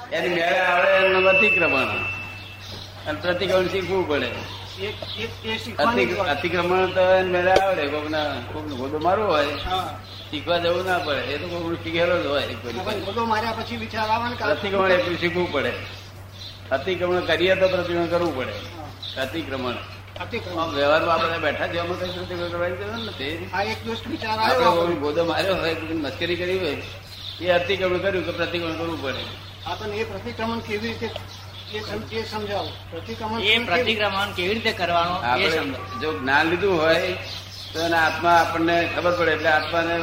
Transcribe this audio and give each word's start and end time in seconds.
એની 0.00 0.28
મેળે 0.28 0.58
આવે 0.58 0.90
એનું 1.06 1.28
અતિક્રમણ. 1.28 1.90
અને 3.08 3.20
પ્રતિક્રમણ 3.20 3.68
શીખવું 3.68 4.08
પડે. 4.08 4.30
અતિક્રમણ 6.34 6.86
તો 6.96 7.00
એને 7.00 7.30
મેળે 7.34 7.52
આવડે. 7.52 7.86
કોકના 7.86 8.24
કોકનો 8.52 8.74
ગોદો 8.76 8.98
મારવો 8.98 9.26
હોય 9.32 9.46
શીખવા 10.30 10.58
જવું 10.58 10.84
ના 10.86 10.98
પડે. 10.98 11.20
એ 11.20 11.38
તો 11.38 11.46
કોકનું 11.48 11.76
શીખેલો 11.84 12.16
જ 12.22 12.26
હોય. 12.26 12.46
ગોદો 13.06 13.24
માર્યા 13.24 13.52
પછી 13.52 13.76
વિચાર 13.76 14.08
આવે 14.08 14.26
ને 14.30 14.36
પ્રતિક્રમણ 14.36 14.90
એટલું 14.90 15.18
શીખવું 15.18 15.52
પડે. 15.52 15.72
અતિક્રમણ 16.72 17.20
કરીએ 17.30 17.54
તો 17.54 17.68
પ્રતિક્રમણ 17.68 18.06
કરવું 18.06 18.32
પડે. 18.38 18.56
અતિક્રમણ. 19.20 19.76
વ્યવહારમાં 20.74 21.14
આપણે 21.14 21.38
બેઠા 21.38 21.66
જેવા 21.66 21.96
કઈ 22.00 22.10
પ્રતિક્રમણ 22.14 22.48
કરવાની 22.48 22.76
જરૂર 22.76 22.98
નથી. 23.08 23.34
એક 23.72 23.84
દિવસ 23.84 24.00
વિચાર 24.06 24.38
આવ્યો. 24.38 24.86
ગોદો 25.04 25.24
માર્યો 25.24 25.56
હોય 25.56 25.74
મસ્કરી 26.06 26.36
કરી 26.36 26.58
હોય 26.58 26.76
એ 27.40 27.50
અતિક્રમણ 27.58 27.98
કર્યું 27.98 28.24
કે 28.24 28.32
પ્રતિક્રમણ 28.40 28.78
કરવું 28.80 29.02
પડે. 29.02 29.47
આ 29.66 29.74
તો 29.74 29.92
એ 29.92 30.04
પ્રતિક્રમણ 30.04 30.58
કેવી 30.58 30.88
રીતે 30.88 31.10
એ 31.72 31.80
સમ- 31.80 32.14
એ 32.14 32.24
સમજાવો. 32.24 32.68
પ્રતિક્રમણ 32.90 33.40
એ 33.40 33.58
પ્રતિક્રમણ 33.58 34.32
કેવી 34.32 34.54
રીતે 34.54 34.72
કરવાનું 34.72 35.22
એ 35.22 35.26
આપણે 35.26 35.60
જો 36.00 36.18
જ્ઞાન 36.18 36.46
લીધું 36.46 36.80
હોય 36.80 37.12
તો 37.72 37.80
એના 37.80 37.98
આત્મા 38.02 38.30
આપણને 38.30 38.90
ખબર 38.96 39.18
પડે 39.18 39.30
એટલે 39.30 39.48
આત્માને 39.48 39.96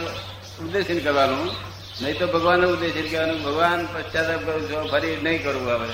ઉદ્દેશીન 0.60 1.00
કરવાનું. 1.00 1.46
નહીં 2.02 2.20
તો 2.20 2.28
ભગવાનને 2.28 2.66
ઉદ્દેશીન 2.66 3.12
કરવાનું. 3.12 3.44
ભગવાન 3.44 3.86
પશ્ચાતાપ 3.86 4.42
કરું 4.46 4.72
છો 4.72 4.88
ફરી 4.92 5.18
નહીં 5.24 5.44
કરવું 5.44 5.74
આવે 5.74 5.88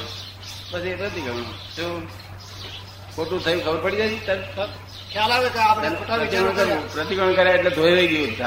પછી 0.71 0.89
એ 0.89 0.95
પ્રતિક્રમણ. 0.95 1.41
શું 1.75 2.09
ખોટું 3.15 3.43
થયું 3.43 3.63
ખબર 3.63 3.77
પડી 3.77 3.97
જાય 3.97 4.09
તરત? 4.09 4.69
ખ્યાલ 5.11 5.31
આવે 5.31 5.49
કે 5.49 5.59
આપણે 5.59 5.89
પ્રતિક્રમણ 5.89 6.25
કરવું 6.25 6.55
કર્યા. 6.55 6.77
પ્રતિક્રમણ 6.93 7.33
કર્યા 7.33 7.53
એટલે 7.53 7.69
ધોઈ 7.69 8.07
ગયું 8.07 8.37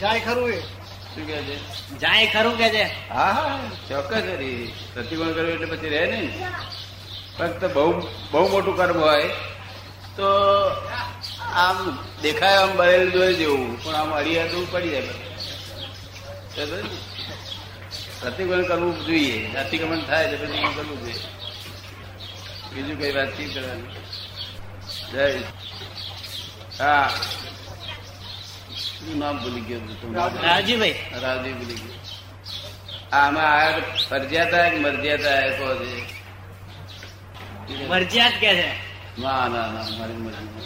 જાય 0.00 0.20
ખરું 0.20 0.50
એ. 0.50 0.79
શું 1.14 1.26
કહે 1.26 1.38
છે? 1.42 1.56
જાય 1.98 2.26
ખરું 2.26 2.58
કે 2.58 2.68
છે? 2.70 2.84
હા 3.08 3.30
હા, 3.32 3.58
ચોક્કસ 3.88 4.16
હરી. 4.16 4.72
પ્રતિક્રમણ 4.94 5.32
કર્યું 5.32 5.52
એટલે 5.52 5.66
પછી 5.66 5.88
રહે 5.88 6.06
નહીં. 6.06 6.30
ફક્ત 7.38 7.64
બહુ 7.74 7.92
બહુ 8.30 8.48
મોટું 8.48 8.76
કર્મ 8.76 8.98
હોય 9.00 9.28
તો 10.16 10.28
આમ 11.54 11.78
દેખાય 12.22 12.56
આમ 12.56 12.76
બરેલ 12.76 13.10
જોઈ 13.10 13.34
જેવું, 13.34 13.84
પણ 13.84 13.94
આમ 13.94 14.10
અડિયા 14.12 14.46
તો 14.46 14.66
પડી 14.70 14.90
જાય? 14.90 15.02
પ્રતિક્રમણ 18.20 18.62
કરવું 18.62 19.06
જોઈએ, 19.06 19.36
અતિક્રમણ 19.56 20.00
થાય 20.00 20.30
તો 20.30 20.36
પ્રતિક્રમણ 20.36 20.72
કરવું 20.72 20.98
જોઈએ. 21.00 21.20
બીજું 22.74 22.98
કઈ 23.00 23.12
વાતચીત 23.12 23.54
કરવાની? 23.54 23.88
જય. 25.12 25.24
હા. 26.78 27.10
શું 29.00 29.16
નામ 29.20 29.34
ભૂલી 29.42 29.64
ગયો? 29.68 29.80
રાજીભાઈ 30.46 30.96
રાજી 31.24 31.54
ભૂલી 31.58 31.78
ગયો 31.82 31.98
આમાં 33.18 33.50
આ 33.60 33.70
તો 33.76 33.82
ફરજિયાત 34.10 34.74
મરજિયાત 34.84 35.24
કહો 35.58 35.66
છે 35.80 35.90
મરજિયાત 37.92 38.34
કે 38.42 38.50
છે? 38.58 38.68
ના 39.22 39.44
ના 39.54 39.68
ના 39.74 39.86
મારી 39.98 40.20
મરજી. 40.24 40.64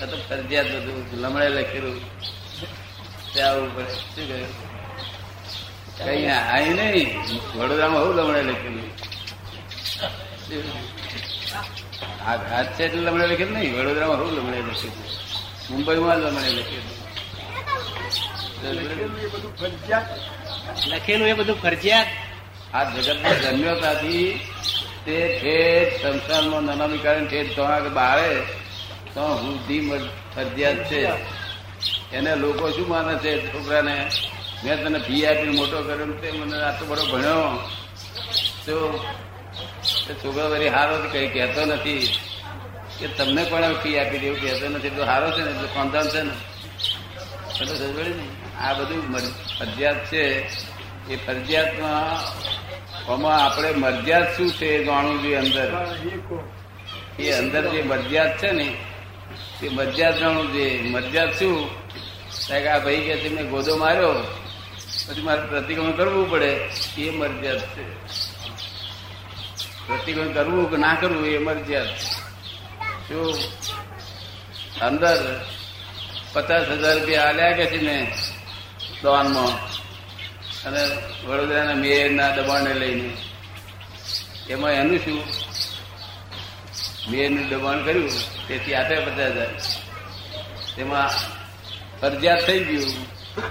આ 0.00 0.06
તો 0.10 0.16
ફરજિયાત 0.28 0.68
બધું 0.86 0.98
લમણે 1.22 1.48
લખેલું. 1.56 1.98
ત્યાં 3.32 3.52
આવવું 3.52 3.70
પડે 3.76 3.94
શું 4.14 4.24
કહ્યું 4.30 4.52
કઈ 5.96 6.26
અહીં 6.56 6.76
નહીં 6.78 7.10
વડોદરામાં 7.58 8.02
હું 8.06 8.14
લમણે 8.18 8.42
લખેલું? 8.50 8.88
હાથ 12.26 12.70
છે 12.76 12.82
એટલે 12.86 13.00
લમણે 13.06 13.26
લખેલું 13.32 13.56
નહીં. 13.58 13.72
વડોદરામાં 13.78 14.18
હું 14.22 14.30
લમણે 14.38 14.58
લખેલું. 14.68 14.96
મુંબઈમાં 15.70 16.18
લમણે 16.24 16.50
લખેલું. 16.58 16.93
લખેલું 20.90 21.28
એ 21.28 21.32
બધું 21.32 21.62
ફરજિયાત? 21.62 22.06
આ 22.74 22.84
જગતમાં 22.84 23.40
જન્મ્યો 23.40 23.80
ત્યાંથી 23.80 24.40
તે 25.04 25.38
ઠેઠ 25.42 26.02
સંસારમાં 26.02 26.62
નાનામી 26.62 26.98
કારણે 26.98 27.26
ઠેઠ 27.26 27.56
તો 27.56 27.62
આગળ 27.62 27.88
બારે 27.88 28.40
તો 29.14 29.20
વૃદ્ધિ 29.20 30.00
ફરજિયાત 30.34 30.90
છે. 30.90 31.12
એને 32.12 32.36
લોકો 32.36 32.70
શું 32.70 32.88
માને 32.88 33.18
છે 33.18 33.52
છોકરાને? 33.52 34.10
મેં 34.64 34.84
તને 34.84 34.98
ફી 34.98 35.26
આપીને 35.26 35.56
મોટો 35.56 35.82
કર્યો 35.82 36.06
તે 36.06 36.30
મને 36.30 36.62
આટલો 36.62 36.86
બધો 36.86 37.04
ભણ્યો. 37.04 37.70
તો 38.66 39.04
તે 40.06 40.14
છોકરો 40.14 40.50
વળી 40.50 40.68
હારો 40.68 40.96
કઈ 41.12 41.28
કહેતો 41.28 41.64
નથી. 41.64 42.18
કે 42.98 43.06
તમને 43.08 43.44
પણ 43.44 43.74
ફી 43.74 43.98
આપી 43.98 44.18
દેવું? 44.18 44.40
કહેતો 44.40 44.68
નથી. 44.68 44.90
તો 44.90 45.04
હારો 45.04 45.30
છે 45.30 45.42
ને 45.42 45.50
એટલે 45.50 45.68
કોંધાન 45.74 46.08
છે 46.08 46.22
ને? 46.22 46.32
એટલે 47.60 47.76
સજવડી 47.76 48.02
પડી 48.02 48.14
ને? 48.14 48.43
આ 48.58 48.72
બધું 48.72 49.18
ફરજિયાત 49.58 50.06
છે. 50.06 50.48
એ 51.10 51.26
ફરજિયાતમાં 51.26 53.44
આપણે 53.44 53.72
મરજિયાત 53.72 54.36
શું 54.36 54.50
છે 54.50 54.66
એ 54.66 54.84
જાણવું 54.84 55.22
જોઈએ 55.22 55.36
અંદર. 55.36 55.96
એ 57.18 57.32
અંદર 57.32 57.70
જે 57.70 57.82
મરજિયાત 57.82 58.38
છે 58.38 58.52
ને 58.52 58.74
તે 59.60 59.68
મરજિયાત 59.68 60.18
જાણવું 60.18 60.52
જોઈએ. 60.52 60.82
મરજિયાત 60.82 61.38
શું? 61.38 61.68
કે 62.48 62.68
આ 62.68 62.78
ભાઈ 62.78 62.96
કે 62.96 63.28
મેં 63.28 63.50
ગોદો 63.50 63.76
માર્યો. 63.76 64.14
પછી 65.08 65.22
મારે 65.22 65.46
પ્રતિક્રમણ 65.46 65.92
કરવું 65.92 66.30
પડે. 66.30 66.68
એ 66.98 67.10
મરજિયાત 67.10 67.58
છે. 67.58 68.06
પ્રતિક્રમણ 69.86 70.32
કરવું 70.32 70.70
કે 70.70 70.76
ના 70.76 70.94
કરવું, 70.94 71.26
એ 71.26 71.38
મરજિયાત 71.38 71.88
શું? 73.08 73.34
અંદર 74.82 75.44
પચાસ 76.32 76.62
હજાર 76.62 76.98
રૂપિયા 76.98 77.22
આલ્યા 77.22 77.52
કે 77.52 77.66
છે 77.66 77.82
ને 77.82 78.12
દવાનમાં 79.04 79.54
અને 80.66 80.82
વડોદરાના 81.26 81.80
મેયરના 81.84 82.30
દબાણને 82.36 82.72
લઈને. 82.82 83.08
એમાં 84.52 84.74
એનું 84.80 84.98
શું? 85.04 85.18
મેયરનું 87.10 87.46
દબાણ 87.50 87.80
કર્યું, 87.86 88.14
તેથી 88.46 88.76
આપે 88.78 88.94
પચાસ 89.06 89.32
હજાર 89.36 89.52
તેમાં 90.76 91.10
ફરજિયાત 92.00 92.40
થઈ 92.46 92.62
ગયું. 92.68 92.92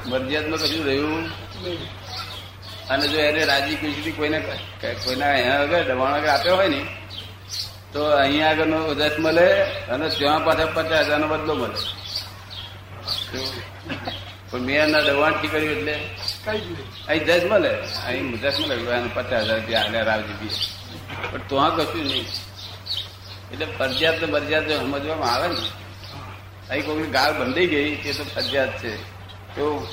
મરજિયાતમાં 0.09 0.59
કશું 0.63 0.83
રહ્યું 0.87 1.25
અને 2.91 3.05
જો 3.11 3.19
એને 3.29 3.41
રાજી 3.51 3.77
ખુશીથી 3.81 4.17
કોઈને 4.17 4.39
કોઈના 5.03 5.31
અહીંયા 5.33 5.61
આગળ 5.61 5.85
દબાણ 5.89 6.13
આગળ 6.15 6.33
આપ્યો 6.35 6.57
હોય 6.59 6.69
ને, 6.73 6.81
તો 7.93 8.01
અહીંયા 8.23 8.51
આગળનો 8.51 8.79
દસ 8.99 9.15
મળે 9.23 9.47
અને 9.93 10.05
ત્યાં 10.17 10.41
પાછા 10.45 10.73
પચાસ 10.75 11.05
હજારનો 11.07 11.27
બદલો 11.31 11.53
મળે. 11.61 11.79
પણ 14.53 14.59
મેયરના 14.59 15.01
દબાણથી 15.01 15.47
કર્યું 15.47 15.71
એટલે 15.71 15.93
અહીં 17.07 17.25
દસ 17.25 17.43
મળે. 17.51 17.73
અહીં 18.07 18.31
દસ 18.31 18.59
મળે. 18.59 18.75
પચાસ 19.13 19.43
હજાર 19.43 19.59
રૂપિયા 19.59 19.81
આલ્યા 19.81 20.03
રાવજી 20.03 20.33
બી. 20.33 20.49
પણ 21.31 21.39
તો 21.49 21.55
આ 21.57 21.69
કશું 21.69 22.05
નહીં. 22.05 22.25
એટલે 23.51 23.65
ફરજિયાત 23.65 24.19
તો 24.19 24.27
મરજિયાત 24.27 24.69
સમજવામાં 24.69 25.33
આવે 25.33 25.47
ને 25.47 25.65
અહીં 26.69 26.85
કોઈ 26.85 27.07
ગાળ 27.07 27.33
બંધાઈ 27.33 27.67
ગઈ 27.67 27.95
તે 27.95 28.13
તો 28.13 28.23
ફરજિયાત 28.23 28.83
છે. 28.83 28.95
તો 29.55 29.87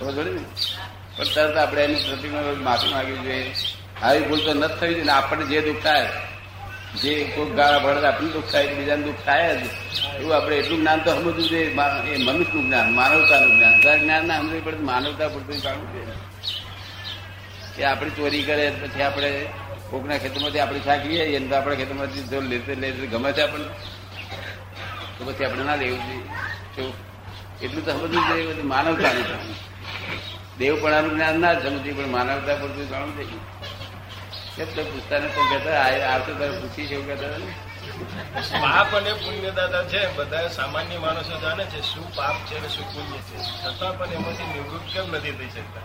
ખબર 0.00 0.24
ને? 0.24 0.44
પણ 1.16 1.24
તરત 1.24 1.56
આપણે 1.56 1.84
એની 1.84 1.94
પ્રતિમા 1.94 2.40
માફી 2.60 2.88
માગવી 2.88 3.18
જોઈએ. 3.18 3.54
આવી 4.02 4.20
ભૂલ 4.20 4.40
તો 4.44 4.54
નથી 4.54 4.78
થવી 4.80 4.94
જોઈએ 4.94 5.04
ને 5.04 5.12
આપણને 5.12 5.44
જે 5.44 5.60
દુઃખ 5.60 5.82
થાય 5.82 6.08
જે 7.02 7.12
કોઈ 7.24 7.50
ગાળા 7.50 7.78
ભળે 7.78 8.06
આપણને 8.06 8.32
દુઃખ 8.32 8.52
થાય 8.52 8.74
બીજાને 8.74 9.02
દુઃખ 9.02 9.22
થાય 9.24 9.56
જ. 9.56 9.62
એવું 10.20 10.36
આપણે 10.36 10.56
એટલું 10.56 10.78
જ્ઞાન 10.80 10.98
તો 10.98 11.10
સમજવું 11.10 11.48
જોઈએ. 11.48 11.64
એ 11.64 12.16
મનુષ્યનું 12.24 12.64
જ્ઞાન, 12.66 12.94
માનવતાનું 12.94 13.56
જ્ઞાન. 13.56 13.78
બધા 13.78 13.96
જ્ઞાન 13.96 14.26
ના 14.26 14.38
સમજવું 14.38 14.64
પડે 14.64 14.76
માનવતા 14.76 15.28
પૂરતું 15.28 15.56
જાણવું 15.56 15.92
જોઈએ. 15.92 16.06
કે 17.76 17.84
આપણે 17.84 18.10
ચોરી 18.10 18.42
કરે, 18.42 18.72
પછી 18.82 19.02
આપણે 19.02 19.46
કોકના 19.90 20.18
ખેતરમાંથી 20.18 20.58
આપણે 20.58 20.80
શાક 20.80 21.06
લઈએ 21.06 21.24
એને 21.24 21.46
તો 21.46 21.54
આપણા 21.56 21.74
ખેતરમાંથી 21.74 22.22
જો 22.22 22.40
લેતે 22.40 22.74
લેતે 22.74 23.06
ગમે 23.06 23.32
છે 23.32 23.42
આપણને 23.42 23.68
તો 25.18 25.24
પછી 25.24 25.44
આપણે 25.44 25.62
ના 25.64 25.76
લેવું 25.76 25.98
જોઈએ. 25.98 26.92
એટલું 27.62 27.84
તો 27.84 27.90
સમજવું 27.92 28.28
જોઈએ 28.28 28.62
માનવતાનું 28.62 29.24
જ્ઞાન. 29.26 29.54
દેવપણાનું 30.58 31.12
જ્ઞાન 31.14 31.40
ના 31.40 31.52
સમજવું 31.54 31.96
પણ 31.96 32.10
માનવતા 32.10 32.54
પૂરતું 32.54 32.88
જાણવું 32.88 33.16
જોઈએ 33.16 33.53
તો 34.58 34.84
પૂછતા 34.84 35.18
ને 35.18 35.26
કોઈ 35.28 35.58
કહેતા? 35.58 35.80
આ- 35.80 36.18
તારે 36.18 36.60
પૂછી 36.60 36.86
છે 36.86 36.94
એવું 36.94 37.06
કહેતા 37.06 37.28
પાપ 38.60 38.96
અને 38.96 39.12
પુણ્ય 39.12 39.50
દાદા 39.50 39.84
છે 39.84 40.12
બધા 40.12 40.48
સામાન્ય 40.48 40.98
માણસો 40.98 41.40
જાણે 41.40 41.64
છે 41.64 41.82
શું 41.82 42.14
પાપ 42.14 42.34
છે 42.46 42.58
અને 42.58 42.68
શું 42.68 42.94
પુણ્ય 42.94 43.18
છે? 43.18 43.36
છતાં 43.38 43.98
પણ 43.98 44.06
એમાંથી 44.06 44.42
નિવૃત્ત 44.42 44.94
કેમ 44.94 45.12
નથી 45.12 45.30
થઈ 45.30 45.46
શકતા? 45.46 45.80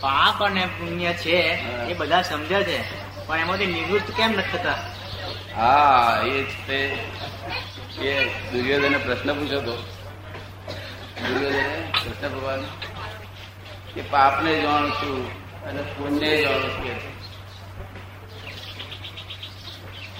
પાપ 0.00 0.42
અને 0.42 0.66
પુણ્ય 0.66 1.12
છે 1.12 1.36
એ 1.90 1.94
બધા 1.94 2.22
સમજે 2.22 2.62
છે 2.62 2.82
પણ 3.26 3.38
એમાંથી 3.38 3.66
નિવૃત્ત 3.66 4.10
કેમ 4.10 4.30
નથી 4.30 4.58
થતા? 4.58 4.74
હા 5.56 6.22
એ 6.26 6.42
જ 6.42 6.46
તે. 6.66 6.98
એ 8.00 8.24
દુર્યોધને 8.24 8.98
પ્રશ્ન 8.98 9.32
પૂછ્યો 9.34 9.60
હતો 9.60 9.76
દુર્યોધને 11.28 11.92
કૃષ્ણ 11.92 12.28
ભગવાન 12.28 12.60
કે 13.94 14.02
પાપને 14.02 14.62
જાણું 14.62 14.90
છું 14.90 15.26
અને 15.64 15.82
પુણ્ય 15.82 16.42
જાણું 16.42 16.70
છું. 16.70 17.17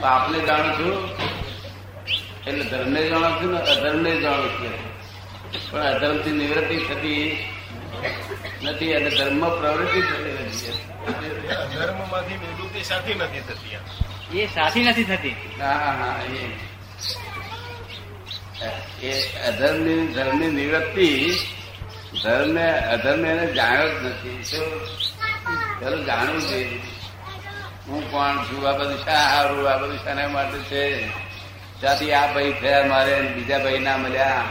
કે 0.02 0.40
છે. 0.40 0.46
જાણું 0.46 0.72
છું. 0.72 1.10
એટલે 2.46 2.64
ધર્મને 2.64 3.08
જાણું 3.08 3.42
છું 3.42 3.52
ને 3.52 3.60
અધર્મને 3.60 4.20
જાણું 4.20 4.48
છું. 4.48 4.88
પણ 5.70 5.80
અધર્મ 5.80 5.94
અધર્મથી 5.94 6.30
નિવૃત્તિ 6.30 6.76
થતી 6.76 7.44
નથી 8.62 8.94
અને 8.94 9.10
ધર્મ 9.10 9.60
પ્રવૃત્તિ 9.60 10.00
થતી 10.00 10.32
નથી. 10.32 10.72
અધર્મમાંથી 11.48 12.34
નિવૃત્તિ 12.34 12.82
સાથી 12.82 13.14
નથી 13.14 13.40
થતી 13.40 13.76
એ 14.38 14.46
સાથી 14.46 14.82
નથી 14.82 15.04
થતી. 15.04 15.34
હા 15.60 15.72
હા 15.72 16.22
એ. 16.22 16.48
અધર્મ 18.62 19.48
અધર્મની 19.48 20.06
ધર્મની 20.06 20.46
નિવૃત્તિ 20.46 21.36
ધર્મ 22.24 22.58
અધર્મ 22.92 23.26
એને 23.26 23.52
જાણ્યો 23.52 23.88
જ 23.88 24.06
નથી. 24.06 24.42
શું 24.42 26.06
જાણવું 26.06 26.40
જોઈએ. 26.40 26.80
હું 27.88 28.10
કોણ 28.10 28.44
છું? 28.44 28.68
આ 28.68 28.72
બધું 28.72 29.04
શા 29.04 29.12
હારું? 29.12 29.70
આ 29.70 29.76
બધું 29.76 29.98
શાના 29.98 30.28
માટે 30.28 30.58
છે? 30.58 31.08
ત્યાંથી 31.80 32.12
આ 32.12 32.26
ભાઈ 32.26 32.52
થયા 32.52 32.86
મારે 32.86 33.20
બીજા 33.20 33.58
ભાઈ 33.58 33.78
ના 33.78 33.96
મળ્યા. 33.96 34.44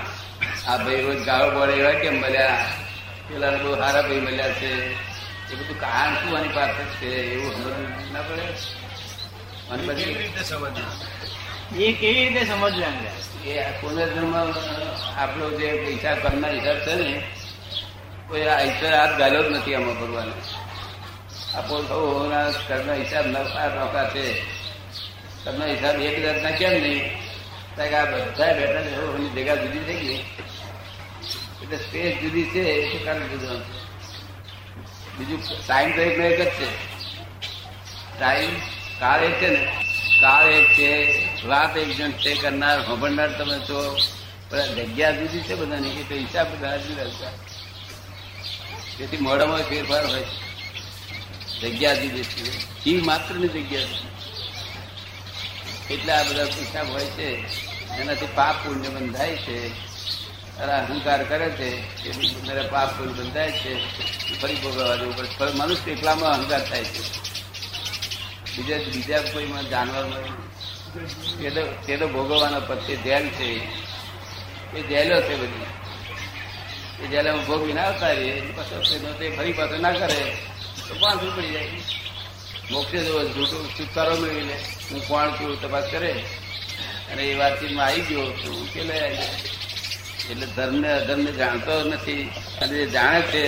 આ 0.68 0.78
ભાઈ 0.78 1.02
રોજ 1.02 1.26
ગાળો 1.26 1.60
પડે 1.60 1.74
એવા 1.74 1.92
કેમ 1.92 2.22
મળ્યા? 2.22 2.66
પેલા 3.28 3.52
બહુ 3.52 3.76
સારા 3.76 4.02
ભાઈ 4.02 4.20
મળ્યા 4.20 4.52
છે. 4.52 4.94
એ 5.52 5.56
બધું 5.56 5.80
કારણ 5.80 6.16
શું 6.16 6.38
આની 6.38 6.48
પાસે 6.48 6.84
છે? 6.84 7.12
એવું 7.34 7.56
સમજવું 7.56 8.14
ના 8.14 8.22
પડે? 8.22 8.46
અને 9.72 9.88
પછી 9.88 10.14
રીતે 10.14 10.44
સમજવું 10.44 10.78
એ 11.80 11.94
કેવી 11.94 12.30
રીતે 12.30 12.46
સમજવું? 12.46 12.94
એ 13.46 13.72
પુનર્જન્મ 13.82 14.36
આપણો 15.18 15.50
જે 15.50 15.68
પૈસા 15.86 16.16
કરનાર 16.16 16.52
હિસાબ 16.52 16.78
છે 16.78 16.96
ને 16.96 17.24
કોઈ 18.28 18.48
આ 18.48 18.62
ઈશ્વર 18.62 18.94
હાથ 18.96 19.18
ગાલ્યો 19.18 19.44
જ 19.44 19.56
નથી 19.56 19.76
આમાં 19.76 20.00
ભગવાને. 20.00 20.32
આપો 21.58 21.82
સૌના 21.82 22.52
કર્મના 22.52 22.94
હિસાબ 22.94 23.28
નફા 23.28 23.76
નોખા 23.76 24.10
છે. 24.10 24.42
કર્મના 25.44 25.66
હિસાબ 25.66 26.02
એક 26.02 26.22
જાતના 26.22 26.52
કેમ 26.52 26.72
નહીં? 26.72 27.28
કારણ 27.76 27.94
આ 27.94 28.06
બધા 28.06 28.54
છે 28.82 29.30
જગ્યા 29.30 29.56
જુદી 29.56 29.80
થઈ 29.80 29.96
ગઈ. 29.96 30.18
એટલે 31.64 31.78
સ્પેસ 31.78 32.22
જુદી 32.22 32.44
છે, 32.44 32.60
એ 32.60 33.06
કારણ 33.06 33.28
જુદું 33.28 33.62
બીજું 35.18 35.42
ટાઈમ 35.68 35.96
તો 35.96 36.02
એક 36.02 36.42
જ 36.42 36.46
છે. 36.46 36.68
ટાઈમ 38.20 38.50
કાળ 39.00 39.24
એક 39.24 39.34
છે 39.34 39.50
ને? 39.50 39.66
કાળ 40.22 40.50
એક 40.50 40.74
છે 40.74 41.20
વાત 41.48 41.78
એક 41.78 41.98
જણ 41.98 42.12
છે 42.12 42.34
કરનાર 42.36 42.86
સાંભળનાર 42.86 43.28
તમે 43.28 43.60
છો. 43.60 43.98
પણ 44.50 44.66
જગ્યા 44.66 45.12
જુદી 45.12 45.40
છે 45.42 45.56
બધાની 45.56 45.90
એટલે 45.90 46.18
હિસાબ 46.18 46.48
બધા 46.56 46.78
જુદા 46.78 47.04
તેથી 48.98 49.18
મોડામાં 49.18 49.60
ફેરફાર 49.60 50.06
હોય. 50.06 50.22
છે 50.22 50.47
જગ્યા 51.62 51.94
જુદી 51.94 52.24
છે. 52.24 52.60
જીવ 52.84 53.04
માત્રની 53.04 53.48
જગ્યા 53.48 53.80
એટલે 55.90 56.14
આ 56.14 56.24
બધા 56.24 56.44
હિસાબ 56.44 56.90
હોય 56.90 57.06
છે. 57.06 57.46
એનાથી 57.98 58.28
પાપ 58.36 58.56
પુણ્ય 58.56 58.90
બંધાય 58.90 59.36
છે. 59.36 59.68
અહંકાર 60.60 61.24
કરે 61.24 61.50
છે. 61.50 61.82
કે 62.04 62.12
બધા 62.52 62.62
પાપ 62.62 63.00
પુણ્ય 63.00 63.14
બંધાય 63.14 63.52
છે. 63.52 63.74
ફરી 64.42 64.56
ભોગવવા 64.56 64.96
જવું 64.96 65.38
પડે 65.40 65.52
મનુષ્ય 65.52 65.92
એકલામાં 65.92 66.34
અહંકાર 66.34 66.70
થાય 66.70 66.84
છે. 66.84 67.02
બીજા 68.58 68.78
બીજા 68.78 69.20
કોઈમાં 69.20 69.70
જાનવરમાં 69.70 70.48
તે 71.40 71.50
તો 71.50 71.62
તે 71.86 71.98
તો 71.98 72.08
ભોગવવાનો 72.08 72.62
પક્ષે 72.62 72.96
જેલ 72.96 73.28
છે. 73.28 73.88
એ 74.78 74.82
જેલો 74.82 75.22
છે 75.22 75.36
બધી. 75.36 75.66
એ 77.04 77.08
જેલામાં 77.08 77.46
ભોગવી 77.46 77.74
ના 77.74 77.92
પછી 77.92 78.54
પાછો 78.58 78.82
ફરી 79.38 79.54
પાછો 79.54 79.78
ના 79.78 79.92
કરે. 79.92 80.38
તો 80.88 80.96
પાંચ 80.96 81.22
પડી 81.38 81.52
જાય. 81.52 81.70
મોક્ષે 82.72 83.00
જો 83.06 83.24
જૂઠું 83.24 83.70
છુટકારો 83.70 84.16
મેળવી 84.16 84.42
લે, 84.42 84.58
હું 84.92 85.02
કોણ 85.08 85.32
છું 85.32 85.62
તપાસ 85.62 85.86
કરે. 85.92 86.12
અને 87.12 87.24
એ 87.24 87.36
વાતચીતમાં 87.36 87.86
આવી 87.86 88.02
ગયો 88.02 88.26
તો 88.32 88.52
ઉકેલે. 88.54 89.00
એટલે 90.30 90.48
ધર્મને 90.56 90.90
અધર્મને 90.94 91.32
જાણતો 91.32 91.84
નથી. 91.84 92.24
અને 92.62 92.74
જે 92.74 92.86
જાણે 92.88 93.22
છે 93.22 93.44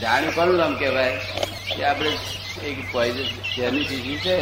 જાણ્યું 0.00 0.34
કોનું 0.34 0.56
નામ 0.56 0.74
કહેવાય? 0.78 1.12
કે 1.76 1.84
આપણે 1.84 2.10
એક 2.64 2.78
પોઈઝન 2.92 3.28
ઝેરની 3.56 3.84
શીશી 3.84 4.16
છે, 4.16 4.36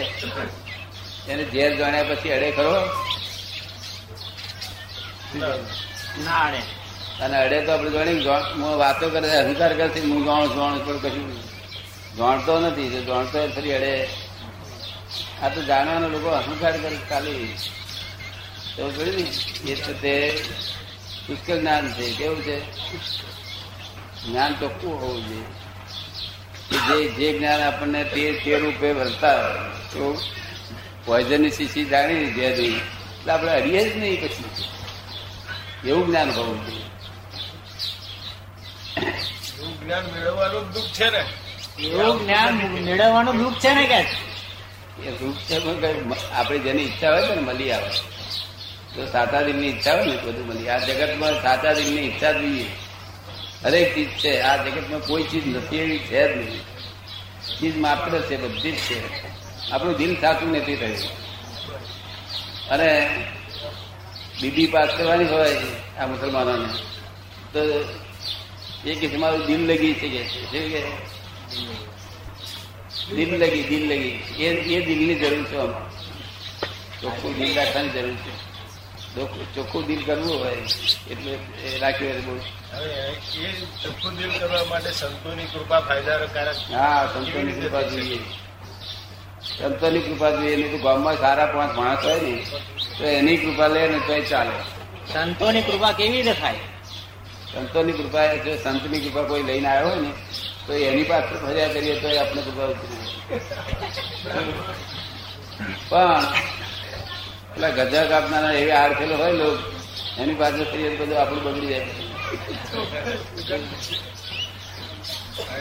એને 1.29 1.45
ઝેર 1.51 1.77
જાણ્યા 1.77 2.05
પછી 2.05 2.31
અડે 2.31 2.51
ખરો? 2.51 2.73
ના 6.25 6.39
અડે. 6.39 6.63
અને 7.23 7.37
અડે 7.37 7.59
તો 7.67 7.73
આપણે 7.73 7.91
જાણી 7.91 8.25
વાતો 8.79 9.07
કરે 9.09 9.29
અહંકાર 9.37 9.73
કરે 9.75 10.01
હું 10.01 10.25
છું, 10.27 10.55
જાણું 10.55 10.87
પણ 10.87 10.99
કશું 10.99 11.27
જાણતો 12.17 12.53
નથી 12.61 12.89
જો 12.91 13.01
જાણતો 13.03 13.39
ફરી 13.47 13.73
અડે. 13.73 13.95
આ 15.43 15.49
તો 15.49 15.61
જાણવાના 15.63 16.09
લોકો 16.09 16.29
અહંકાર 16.29 16.75
કરે 16.83 16.99
ચાલી 17.09 17.55
તો 18.77 18.83
કહ્યું 18.89 19.15
ને 19.65 19.71
એ 19.71 19.75
તો 19.75 19.93
પુષ્કળ 21.27 21.59
જ્ઞાન 21.59 21.85
છે 21.93 22.05
કેવું 22.11 22.41
છે? 22.43 22.57
જ્ઞાન 24.27 24.53
ચોખ્ખું 24.61 24.95
હોવું 25.01 25.23
જોઈએ. 25.29 25.47
જે 26.87 26.97
જે 27.11 27.39
જ્ઞાન 27.39 27.61
આપણને 27.61 28.05
તે 28.05 28.23
તે 28.45 28.59
રૂપે 28.59 28.89
વર્તા 28.93 29.43
તો 29.93 30.05
પોઈઝનની 31.05 31.51
શીશી 31.51 31.85
જાણી 31.85 32.27
જેની 32.33 32.75
એટલે 32.75 33.33
આપણે 33.33 33.53
અડીએ 33.53 33.83
જ 33.91 33.97
નહીં 33.99 34.21
પછી. 34.23 34.45
એવું 35.89 36.07
જ્ઞાન 36.07 36.31
હોવું 36.31 36.59
જોઈએ. 36.67 36.84
એવું 38.97 39.85
જ્ઞાન 39.85 40.05
મેળવવાનું 40.05 40.73
દુઃખ 40.73 40.85
છે 40.85 41.11
ને? 41.11 41.25
એવું 41.87 42.25
જ્ઞાન 42.25 42.55
મેળવવાનું 42.55 43.39
દુઃખ 43.39 43.59
છે 43.59 43.75
ને 43.75 43.87
કે 43.87 44.01
એ 45.03 45.11
રૂપ 45.11 45.37
છે 45.37 45.59
પણ 45.59 45.81
કઈ 45.81 46.25
આપણે 46.33 46.59
જેની 46.59 46.83
ઈચ્છા 46.83 47.11
હોય 47.11 47.27
છે 47.27 47.35
ને 47.35 47.41
મળી 47.41 47.73
આવે. 47.73 47.91
જો 48.97 49.07
સાતા 49.07 49.43
દિનની 49.43 49.67
ઈચ્છા 49.67 49.95
હોય 49.95 50.07
ને 50.07 50.17
બધું 50.17 50.47
મળી. 50.47 50.69
આ 50.69 50.79
જગતમાં 50.79 51.43
સાતા 51.43 51.73
દિનની 51.73 52.01
ઈચ્છા 52.01 52.33
જોઈએ 52.33 52.67
હરેક 53.65 53.95
ચીજ 53.95 54.09
છે. 54.09 54.41
આ 54.41 54.57
જગતમાં 54.65 55.01
કોઈ 55.01 55.23
ચીજ 55.23 55.57
નથી 55.57 55.77
એવી 55.77 55.99
છે 55.99 56.35
જ 56.35 56.39
નહીં. 56.39 56.61
ચીજ 57.61 57.77
માત્ર 57.77 58.21
છે 58.21 58.37
બધી 58.37 58.73
જ 58.73 58.77
છે. 58.77 58.99
આપણું 59.73 59.97
દિલ 59.97 60.21
સાચું 60.21 60.57
નથી 60.57 60.77
થયું. 60.77 61.25
અને 62.71 63.17
બીબી 64.41 64.67
પાસ 64.67 64.89
કરવાની 64.97 65.25
હોય 65.25 65.57
આ 65.99 66.07
મુસલમાનોને 66.07 66.69
તો 67.53 67.61
એ 68.87 68.95
કે 68.95 69.09
છે, 69.09 69.17
મારું 69.17 69.47
દિલ 69.47 69.67
લગી 69.67 69.95
છે 69.95 70.09
કે 70.09 70.25
છે. 70.25 70.41
શું 70.41 70.51
કે 73.09 73.15
દિલ 73.15 73.39
લગી 73.39 73.63
દિલ 73.63 73.89
લગી. 73.89 74.45
એ 74.45 74.49
એ 74.49 74.87
દિલની 74.87 75.15
જરૂર 75.15 75.45
છે 75.45 75.57
ચોખ્ખું 77.01 77.35
દિલ 77.35 77.55
રાખવાની 77.55 77.89
જરૂર 77.89 78.15
છે. 78.15 78.55
ચોખ્ખું- 79.15 79.55
ચોખ્ખું 79.55 79.87
દિલ 79.87 80.05
કરવું 80.05 80.39
હોય 80.39 80.57
એટલે 81.11 81.39
એ 81.69 81.79
રાખ્યું 81.79 82.13
હોય 82.13 82.21
બહુ 82.21 82.41
હવે 82.73 83.45
એ 83.45 83.67
ચોખ્ખું 83.85 84.17
દિલ 84.17 84.39
કરવા 84.39 84.65
માટે 84.65 84.93
સંતોની 84.93 85.45
કૃપા 85.45 85.81
ફાયદાકારક 85.81 86.57
હા 86.73 87.11
સંતોની 87.15 87.53
કૃપા 87.53 87.83
જોઈએ. 87.83 88.19
સંતોની 89.59 89.99
કૃપા 89.99 90.31
જોઈએ 90.31 90.57
નહીં 90.57 90.71
તો 90.71 90.79
ગામમાં 90.79 91.19
સારા 91.19 91.47
પાંચ 91.47 91.77
માણસ 91.77 92.05
હોય 92.05 92.21
ને 92.21 92.47
તો 92.99 93.05
એની 93.05 93.37
કૃપા 93.37 93.67
લે 93.67 93.89
ને 93.89 93.99
તો 93.99 94.23
ચાલે. 94.23 94.51
સંતોની 95.13 95.63
કૃપા 95.63 95.93
કેવી 95.93 96.17
રીતે 96.17 96.33
થાય? 96.33 96.55
સંતોની 97.55 97.97
કૃપા 97.99 98.37
જો 98.45 98.53
સંતની 98.65 99.01
કૃપા 99.05 99.29
કોઈ 99.31 99.47
લઈને 99.49 99.69
આવ્યો 99.69 99.89
હોય 99.91 100.01
ને, 100.05 100.11
તો 100.67 100.73
એની 100.89 101.09
પાસે 101.11 101.35
ફર્યા 101.43 101.73
કરીએ 101.75 101.95
તો 102.03 102.07
આપણે 102.21 102.41
કૃપા 102.47 102.69
ઉતરી 102.73 103.01
પણ 105.91 106.25
પેલા 107.55 107.73
ગજા 107.77 108.07
કાપનારા 108.13 108.55
એવી 108.61 108.77
આડખેલો 108.81 109.17
હોય 109.23 109.35
લોક, 109.41 109.59
એની 110.21 110.39
પાસે 110.41 110.63
ફરીએ 110.71 110.89
તો 110.91 111.05
બધું 111.05 111.19
આપણું 111.21 111.45
બગડી 111.47 111.71
જાય. 111.73 111.87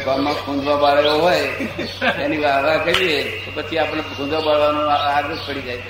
ગામમાં 0.05 0.37
ખૂંદવા 0.43 0.77
બાળેલો 0.83 1.13
હોય, 1.23 1.47
એની 2.25 2.41
વાહ 2.43 2.79
કરીએ, 2.85 3.19
તો 3.43 3.49
પછી 3.55 3.79
આપણે 3.79 4.03
ખૂંદવા 4.15 4.45
બાળવાનો 4.47 4.81
આદત 4.89 5.29
પડી 5.45 5.65
જાય 5.67 5.83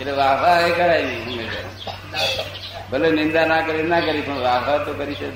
એટલે 0.00 0.12
વાહ 0.18 0.66
એ 0.66 0.70
કરાય 0.78 1.06
હંમેશા. 1.24 2.59
ભલે 2.90 3.08
નિંદા 3.10 3.46
ના 3.46 3.60
કરી 3.60 3.82
ના 3.82 4.00
કરી, 4.00 4.20
પણ 4.20 4.38
વાહ 4.38 4.84
તો 4.84 4.92
કરી 4.92 5.14
છે. 5.14 5.28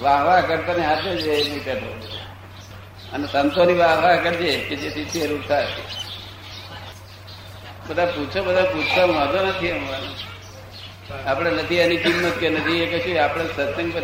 વાહ 0.00 0.40
કરતા 0.40 0.74
ને 0.76 0.84
હાથે 0.86 1.10
જ 1.16 1.26
એ 1.26 1.36
નહીં 1.48 1.64
કરતો 1.64 1.90
અને 3.12 3.26
સંતોની 3.32 3.78
કરજે 4.24 4.52
કે 4.68 4.74
જેથી 4.76 5.26
રૂપ 5.26 5.44
થાય. 5.48 5.68
બધા 7.88 8.06
પૂછો, 8.06 8.40
બધા 8.44 8.64
પૂછતા 8.64 9.04
વાંધો 9.04 9.38
નથી 9.46 9.70
અમારો. 9.70 10.10
આપણે 11.26 11.50
નથી 11.50 11.76
એની 11.76 11.96
કિંમત 11.96 12.36
કે 12.40 12.48
નથી, 12.50 12.78
એ 12.82 12.86
કશું, 12.92 13.16
આપણે 13.24 13.44
સત્સંગ 13.56 13.90
પર 13.94 14.02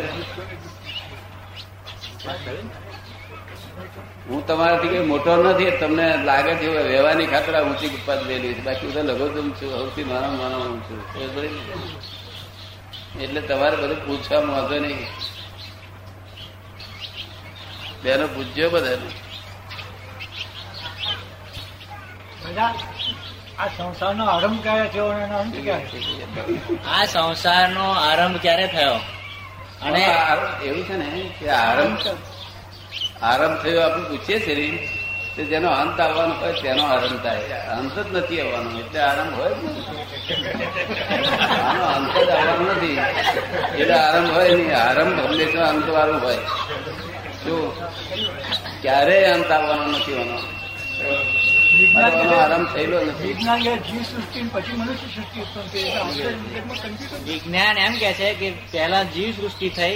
હું 4.29 4.47
તમારાથી 4.47 4.87
કઈ 4.87 4.99
મોટો 4.99 5.43
નથી 5.43 5.71
તમને 5.71 6.23
લાગે 6.23 6.55
છે 6.55 6.67
વ્યવહારની 6.87 7.25
ખાતર 7.25 7.55
આ 7.55 7.61
ઊંચી 7.61 7.87
ઉત્પાદ 7.87 8.27
લેલી 8.27 8.53
છે. 8.53 8.61
બાકી 8.61 8.87
બધા 8.87 9.01
લઘુત્તમ 9.01 9.51
છું 9.51 9.69
સૌથી 9.71 10.03
નાનો 10.03 10.31
નાનો 10.31 10.59
હું 10.59 10.83
છું? 10.83 10.99
એટલે 13.21 13.41
તમારે 13.41 13.75
બધું 13.75 14.05
પૂછવામાં 14.05 14.55
વાંધો 14.55 14.79
નહીં. 14.79 15.07
બેનો 18.03 18.27
પૂછજો 18.27 18.69
બધાને. 18.69 19.09
આ 23.59 23.67
સંસારનો 23.67 24.25
આરંભ 24.25 24.63
ક્યારે 24.63 24.89
થયો 24.89 25.07
આ 26.87 27.05
સંસારનો 27.05 27.91
આરંભ 27.91 28.37
ક્યારે 28.37 28.67
થયો? 28.67 28.95
અને 29.81 30.05
અને 30.05 30.65
એવું 30.65 30.83
છે 30.83 30.95
ને 30.97 31.31
કે 31.39 31.49
આરંભ 31.49 31.97
આરંભ 33.21 33.57
થયો 33.61 33.81
આપણે 33.85 34.05
પૂછીએ 34.09 34.37
છીએ 34.45 34.55
ને, 34.71 34.79
તો 35.35 35.41
જેનો 35.51 35.69
અંત 35.81 35.99
આવવાનો 35.99 36.33
હોય 36.41 36.53
તેનો 36.61 36.83
આરંભ 36.93 37.19
થાય. 37.23 37.57
અંત 37.77 37.95
જ 37.95 38.07
નથી 38.17 38.41
આવવાનો 38.41 38.69
એટલે 38.81 38.99
આરંભ 39.09 39.35
હોય 39.39 39.53
જ 39.55 39.61
નહીં. 39.63 39.85
આનો 41.67 41.83
અંત 41.97 42.13
જ 42.27 42.29
આવવાનો 42.37 42.63
નથી. 42.73 42.97
એટલે 43.81 43.95
આરંભ 44.05 44.31
હોય 44.35 44.51
નહીં 44.59 44.75
આરંભ 44.85 45.19
હંમેશા 45.25 45.67
અંત 45.73 45.87
વાળું 45.95 46.21
હોય. 46.25 46.43
શું 47.43 47.61
ક્યારેય 48.81 49.29
અંત 49.37 49.51
આવવાનો 49.51 49.85
નથી 49.91 50.17
આનો 50.19 50.37
આનો 52.03 52.35
આરંભ 52.43 52.69
થયેલો 52.73 52.97
નથી. 53.05 53.27
વિજ્ઞાન 53.27 53.59
કે 53.63 53.71
જીવ 53.87 54.03
સૃષ્ટિ 54.09 54.39
ને 54.43 54.49
પછી 54.53 54.75
મનુષ્ય 54.81 55.07
સૃષ્ટિ 55.13 55.37
ઉત્પન્ન 55.41 55.67
થઈ 55.71 55.83
એટલે 55.87 56.01
અંતર 56.01 56.31
જગતમાં 56.53 56.79
computer 56.83 57.19
વિજ્ઞાન 57.27 57.77
એમ 57.85 57.93
કે 58.01 58.09
છે 58.19 58.27
કે 58.39 58.47
પહેલા 58.71 59.03
જીવ 59.15 59.29
સૃષ્ટિ 59.37 59.67
થઈ 59.69 59.95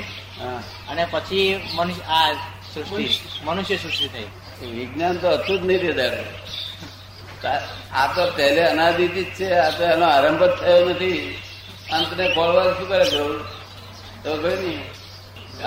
અને 0.89 1.03
પછી 1.12 1.50
મનુષ્ય 1.75 2.06
આ 2.20 2.30
સૃષ્ટિ 2.74 3.10
મનુષ્ય 3.44 3.77
સૃષ્ટિ. 3.77 4.08
થઈ. 4.08 4.24
વિજ્ઞાન 4.68 5.18
તો 5.18 5.30
હતું 5.30 5.62
જ 5.62 5.65
નહીં 5.65 5.80
તે 5.80 7.48
આ 7.92 8.08
તો 8.13 8.32
પહેલે 8.32 8.62
અનાદિથી 8.62 9.24
જ 9.24 9.34
છે 9.34 9.53
આ 9.53 9.70
તો 9.70 9.84
એનો 9.84 10.06
આરંભ 10.06 10.44
જ 10.44 10.50
થયો 10.50 10.89
નથી. 10.89 11.38
અંતને 11.94 12.30
ખોલવા 12.30 12.63
શું 12.63 12.89
કરે 12.89 13.06
જરૂર 13.10 13.38
તો 14.24 14.38
ભાઈ 14.42 14.56
નહીં. 14.56 14.82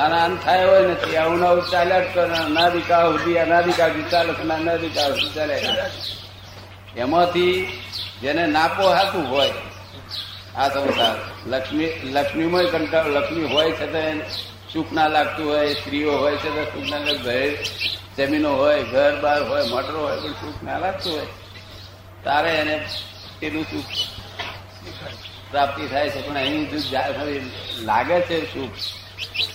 આના 0.00 0.24
અંત 0.24 0.44
થાય 0.44 0.64
હોય 0.64 0.82
નથી. 0.82 1.16
આવું 1.16 1.38
નવું 1.38 1.62
ચાલ્યા 1.70 2.00
જ 2.00 2.14
કરે. 2.14 2.36
અનાદિકાળ 2.36 3.12
સુધી 3.12 3.38
અનાદિકાળ 3.38 4.02
ચાલે 4.10 4.32
છે 4.32 4.38
અને 4.38 4.54
અનાદિકાળ 4.54 5.12
સુધી 5.12 5.34
ચાલ્યા 5.34 5.90
એમાંથી 6.96 7.78
જેને 8.20 8.46
નાપો 8.46 8.88
હાથું 8.88 9.30
હોય 9.30 9.52
આ 10.56 10.68
સંસાર. 10.68 11.16
લક્ષ્મી 11.46 11.86
લક્ષ્મીમય 12.04 12.64
કંટાળ 12.64 13.06
લક્ષ્મી 13.06 13.44
હોય 13.44 13.72
છતાં 13.72 14.20
સુખ 14.76 14.92
ના 14.92 15.08
લાગતું 15.08 15.48
હોય, 15.48 15.74
સ્ત્રીઓ 15.74 16.18
હોય 16.18 16.36
છે 16.36 16.50
તો 16.50 16.64
સુખ 16.64 16.90
ના 16.90 16.98
લાગે 16.98 17.56
જમીનો 18.16 18.56
હોય, 18.56 18.82
ઘર 18.82 19.20
બાર 19.20 19.42
હોય, 19.42 19.62
મોટરો 19.68 19.98
હોય, 19.98 20.20
પણ 20.20 20.32
સુખ 20.32 20.62
ના 20.62 20.78
લાગતું 20.78 21.16
હોય. 21.16 21.26
તારે 22.24 22.50
એને 22.50 22.86
પેલું 23.38 23.64
સુખ 23.64 23.84
પ્રાપ્તિ 25.50 25.86
થાય 25.86 26.10
છે, 26.10 26.28
પણ 26.28 26.66
જા- 26.66 27.12
ખાલી 27.12 27.50
લાગે 27.78 28.20
છે 28.20 28.54
સુખ. 28.54 28.70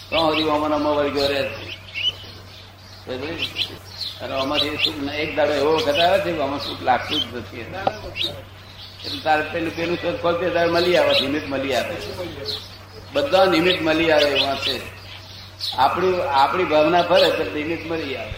તો 0.10 0.28
હજી 0.28 0.44
અમન 0.44 0.74
અમો 0.74 0.94
વર્ગ્યો 0.94 1.28
રહે 1.28 1.44
છે? 1.44 1.72
અને 4.20 4.36
અમારી 4.36 4.78
સુખ 4.78 5.14
એક 5.14 5.36
દાડો 5.36 5.54
એવો 5.54 5.74
વખત 5.74 5.94
છે 6.26 6.32
કે 6.32 6.42
આમાં 6.42 6.60
સુખ 6.60 6.82
લાગતું 6.84 7.20
જ 7.20 7.36
નથી. 7.36 7.62
એટલે 9.06 9.22
તારે 9.24 9.42
પેલું 9.42 9.76
પેલું 9.76 9.98
શોધ 9.98 10.16
ખોલતે 10.16 10.50
તારે 10.50 10.70
મળી 10.70 10.98
આવે, 10.98 11.22
નિમિત્ત 11.22 11.48
મળી 11.48 11.76
આવે. 11.76 11.96
બધા 13.14 13.46
નિમિત્ત 13.46 13.82
મળી 13.82 14.12
આવે 14.12 14.26
એવા 14.26 14.56
છે. 14.56 14.91
આપણી 15.78 16.22
આપણી 16.22 16.64
ભાવના 16.64 17.02
ફરે 17.02 17.32
તો 17.32 17.44
નિમિત્ત 17.44 17.92
મરી 17.92 18.16
આવે. 18.16 18.34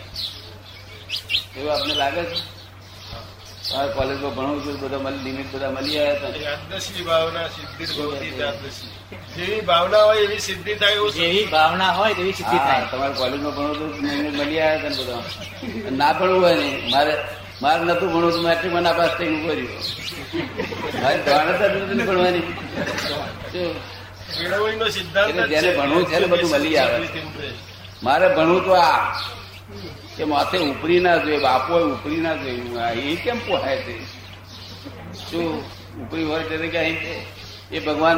એવું 1.60 1.74
આપને 1.74 1.94
લાગે 1.94 2.24
છે? 2.24 2.53
તમારે 3.72 3.92
કોલેજમાં 3.92 4.36
ભણવું 4.36 4.65
છું 4.65 4.80
બધા 4.80 5.00
મળી- 5.00 5.24
નિમિત્ત 5.24 5.56
બધા 5.56 5.72
મળી 5.72 6.00
આવ્યા 6.00 6.13
હતા. 6.13 6.30
ભાવના 7.03 7.50
સિદ્ધિ 9.36 9.62
ભાવના 9.62 10.03
હોય 10.03 10.18
એવી 10.18 10.39
સિદ્ધિ 10.39 10.75
થાય 10.75 10.92
એવું 10.92 11.12
જેવી 11.12 11.46
ભાવના 11.46 11.92
હોય 11.92 12.13
તેવી 12.13 12.34
સિદ્ધિ 12.34 12.58
થાય. 12.58 12.82
તમારે 12.92 13.13
કોલેજમાં 13.13 13.56
ભણવું 13.56 13.80
તો 13.80 14.08
લિમિટ 14.08 14.34
મળી 14.34 14.60
આવ્યા 14.60 14.80
હતા 14.80 14.89
ને 14.89 15.03
બધા. 15.03 15.24
ના 15.92 16.13
ભણવું 16.13 16.42
હોય 16.42 16.56
નહીં 16.56 16.92
મારે 16.92 17.18
મારે 17.62 17.84
નતું 17.84 18.13
ભણવું 18.13 18.32
તો 18.32 18.42
મેટ્રિકમાં 18.42 18.82
ના 18.82 18.94
પાસ 18.94 19.10
થઈને 19.18 19.42
ઊભો 19.42 19.53
રહ્યો. 19.53 19.82
મારે 21.03 22.06
ભણવાની? 22.06 22.39
કેળવણીનો 24.36 24.88
સિદ્ધાંત 24.90 25.38
જેને 25.52 25.70
ભણવું 25.78 26.06
છે 26.10 26.20
ને 26.20 26.28
બધું 26.28 26.50
મળી 26.50 26.78
આવે. 26.78 27.08
મારે 28.04 28.28
ભણવું 28.36 28.66
તો 28.66 28.74
આ 28.74 29.00
કે 30.18 30.24
માથે 30.25 30.58
ઉપરી 30.72 31.00
ના 31.00 31.18
જોઈએ 31.18 31.40
બાપો 31.40 31.74
ઉપરી 31.94 32.22
ના 32.25 32.36
જોઈએ. 32.36 33.12
એ 33.12 33.16
કેમ 33.24 33.40
પોહાય 33.48 33.78
છે? 33.86 33.96
શું 35.30 35.63
ઉપરી 36.04 36.25
હોય 36.30 36.44
ત્યારે 36.50 36.68
કે 36.68 36.78
અહીં 36.78 36.98
એ 37.72 37.80
ભગવાન 37.80 38.18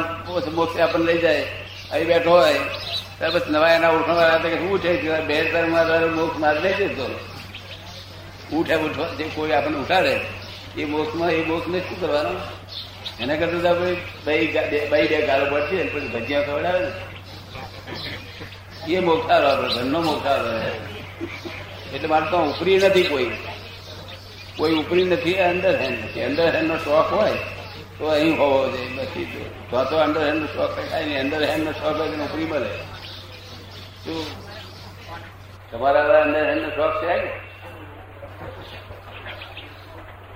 મોક્ષે 0.54 0.82
આપણને 0.82 1.12
લઈ 1.12 1.22
જાય 1.22 1.44
અહીં 1.92 2.06
બેઠો 2.06 2.30
હોય 2.30 2.60
ત્યારે 3.18 3.38
પછી 3.38 3.52
નવા 3.52 3.72
એના 3.76 3.94
ઉઠવા 3.98 4.38
કે 4.42 4.48
શું 4.58 4.78
છે? 4.82 4.90
બે 5.28 5.36
ત્રણ 5.50 5.70
મારા 5.70 6.06
મોક્ષ 6.18 6.38
માર 6.38 6.56
લઈ 6.64 6.76
જતો 6.80 7.06
ઉઠે 8.52 8.74
ઉઠવા 8.86 9.14
જે 9.18 9.24
કોઈ 9.34 9.52
આપણને 9.52 9.78
ઉઠાડે 9.78 10.14
એ 10.78 10.84
મોક્ષમાં 10.84 11.30
એ 11.30 11.42
મોક્ષને 11.50 11.78
શું 11.80 12.00
કરવાનું? 12.00 12.38
એના 13.20 13.36
કરતા 13.36 13.58
તો 13.58 13.68
આપણે 13.68 13.96
બે- 14.26 14.88
બે 14.90 15.26
ગાળો 15.26 15.50
પડશે 15.50 15.76
ને 15.76 15.82
પછી 15.82 16.08
ભજીયા 16.08 16.42
ખવડાવે 16.42 16.80
ને. 16.80 16.92
એ 18.92 19.00
મોક્ષારો 19.00 19.48
આપણે 19.48 19.74
ઘરનો 19.74 20.00
મોક્ષારો 20.00 20.58
એટલે 21.94 22.08
મારે 22.08 22.30
તો 22.30 22.38
ઉપરી 22.38 22.78
નથી 22.78 23.02
કોઈ. 23.02 23.30
કોઈ 24.56 24.74
ઉપરી 24.74 25.04
નથી 25.04 25.34
અંડર 25.34 25.80
હેન્ડ 25.80 26.04
નથી. 26.04 26.24
અંડર 26.24 26.54
હેન્ડ 26.54 26.68
નો 26.68 26.76
શોખ 26.76 27.12
હોય 27.12 27.32
તો 27.98 28.06
અહીં 28.06 28.38
હોવો 28.38 28.68
જોઈએ, 28.68 28.90
નથી 28.90 29.24
તો. 29.24 29.50
તો 29.70 29.90
તો 29.90 29.96
અંડર 29.96 30.24
હેન્ડ 30.24 30.40
નો 30.40 30.46
શોખ 30.46 30.90
થાય 30.90 31.04
નહીં. 31.04 31.20
અંડર 31.20 31.44
હેન્ડ 31.44 31.64
નો 31.64 31.72
શોખ 31.72 31.96
હોય 31.96 32.08
ઉપરી 32.08 32.44
મળે. 32.44 32.76
શું 34.04 34.26
તમારા 35.70 36.22
અંડર 36.22 36.48
હેન્ડ 36.48 36.62
નો 36.62 36.70
શોખ 36.70 37.04
છે 37.04 37.26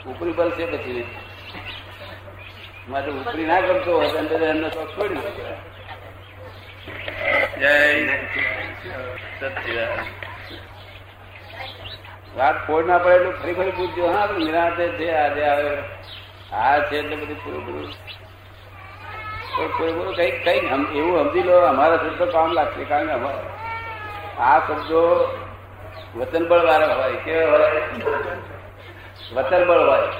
ઉપરી 0.08 0.32
બલ 0.32 0.50
છે 0.50 0.66
પછી. 0.66 1.19
માટે 2.88 3.10
ઉપરી 3.10 3.44
ના 3.44 3.60
કરતો 3.60 3.96
હોય 3.96 4.18
અંદર 4.18 4.42
એમનો 4.42 4.68
શોખ 4.68 4.96
છોડી 4.96 5.14
દો. 5.14 5.20
જય 7.60 7.98
વાત 12.36 12.66
ફોડ 12.66 12.86
ના 12.86 12.98
પડે 12.98 13.14
એટલે 13.14 13.30
ફરી 13.30 13.52
ફરી 13.52 13.70
પૂછજો. 13.70 14.06
હા 14.06 14.22
આપણે 14.22 14.44
નિરાંતે 14.44 14.88
છે 14.88 15.12
આજે 15.12 15.44
આવે. 15.44 15.84
આ 16.52 16.80
છે 16.80 16.98
એટલે 16.98 17.16
બધું 17.16 17.44
પૂરું 17.44 17.66
પૂરું. 17.66 17.92
પણ 19.56 19.68
કોઈ 19.78 19.92
બોલો 19.92 20.12
કઈ 20.12 20.30
કઈ 20.30 20.98
એવું 20.98 21.18
સમજી 21.18 21.42
લો 21.42 21.66
અમારા 21.66 21.96
શબ્દો 21.96 22.26
કામ 22.26 22.52
લાગશે 22.52 22.84
કારણ 22.84 23.06
કે 23.06 23.12
અમારા 23.12 23.44
આ 24.40 24.66
શબ્દો 24.66 25.30
વચનબળ 26.14 26.66
વાળા 26.66 26.94
હોય 26.94 27.16
કેવા 27.16 27.58
હોય? 27.58 27.82
વતનબળ 29.34 29.88
હોય. 29.88 30.10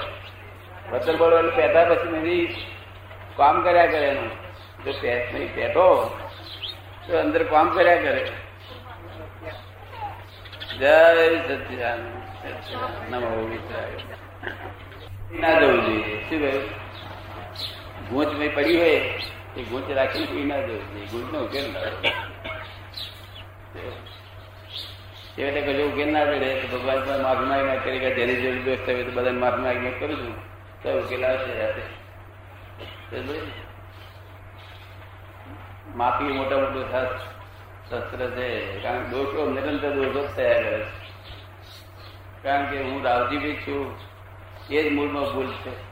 વતનબળ 0.91 1.33
એટલે 1.39 1.51
પેટા 1.51 1.85
પછી 1.89 2.11
નથી 2.19 2.45
કામ 3.37 3.55
કર્યા 3.63 3.85
કરે 3.85 4.07
એનું. 4.07 4.31
જો 4.85 4.91
નહીં, 5.01 5.55
પેટો? 5.55 5.85
તો 7.07 7.19
અંદર 7.19 7.43
કામ 7.43 7.67
કર્યા 7.69 7.97
કરે. 8.05 8.23
જય 10.79 10.95
સચિદાનંદ 11.47 12.07
નમો 13.11 13.29
ના 15.41 15.59
જવું 15.59 15.79
જોઈએ. 15.85 16.15
શું 16.29 16.39
કહ્યું 16.39 16.63
ગૂંચ 18.09 18.31
ભાઈ 18.37 18.49
પડી 18.49 18.79
હોય, 18.79 18.99
એ 19.57 19.61
ગૂંચ 19.69 19.91
રાખીને 19.91 20.25
કોઈ 20.25 20.45
ના 20.45 20.61
જવું 20.65 20.81
જોઈએ. 20.93 21.07
ગૂંચ 21.11 21.27
નો 21.33 21.39
ઉકેલ 21.39 21.65
એટલે 25.37 25.61
કશું 25.61 25.85
ઉકેલ 25.93 26.09
ના 26.13 26.25
પડે 26.25 26.49
ભગવાન 26.71 26.99
પણ 27.05 27.21
માફ 27.23 27.41
માગી 27.49 27.79
કરી 27.83 28.15
જેની 28.15 28.35
જેવી 28.35 28.59
બેસ્ટ 28.59 28.89
હોય 28.89 29.03
તો 29.03 29.11
બધાને 29.11 29.39
માફ 29.39 29.57
માગી 29.59 29.93
કરું 29.99 30.17
છું. 30.21 30.35
તો 30.83 30.89
ઉકેલ 30.89 31.25
આવશે 31.25 31.53
રાતે. 31.53 32.01
માફી 35.95 36.23
મોટા 36.23 36.57
મોટું 36.57 36.91
શાસ્ત્ર 36.91 37.17
શસ્ત્ર 37.89 38.29
છે. 38.29 38.79
કારણ 38.79 39.03
કે 39.03 39.09
દોષો 39.09 39.49
નિરંતર 39.49 39.91
દોષો 39.91 40.27
જ 40.27 40.35
થયા 40.35 40.53
કરે 40.53 40.85
છે. 40.85 41.11
કારણ 42.43 42.65
કે 42.65 42.81
હું 42.81 43.03
રાવજી 43.03 43.37
બી 43.37 43.55
છું 43.55 43.95
એ 44.69 44.89
જ 44.89 44.93
મૂળમાં 44.93 45.23
ભૂલ 45.33 45.51
છે. 45.51 45.91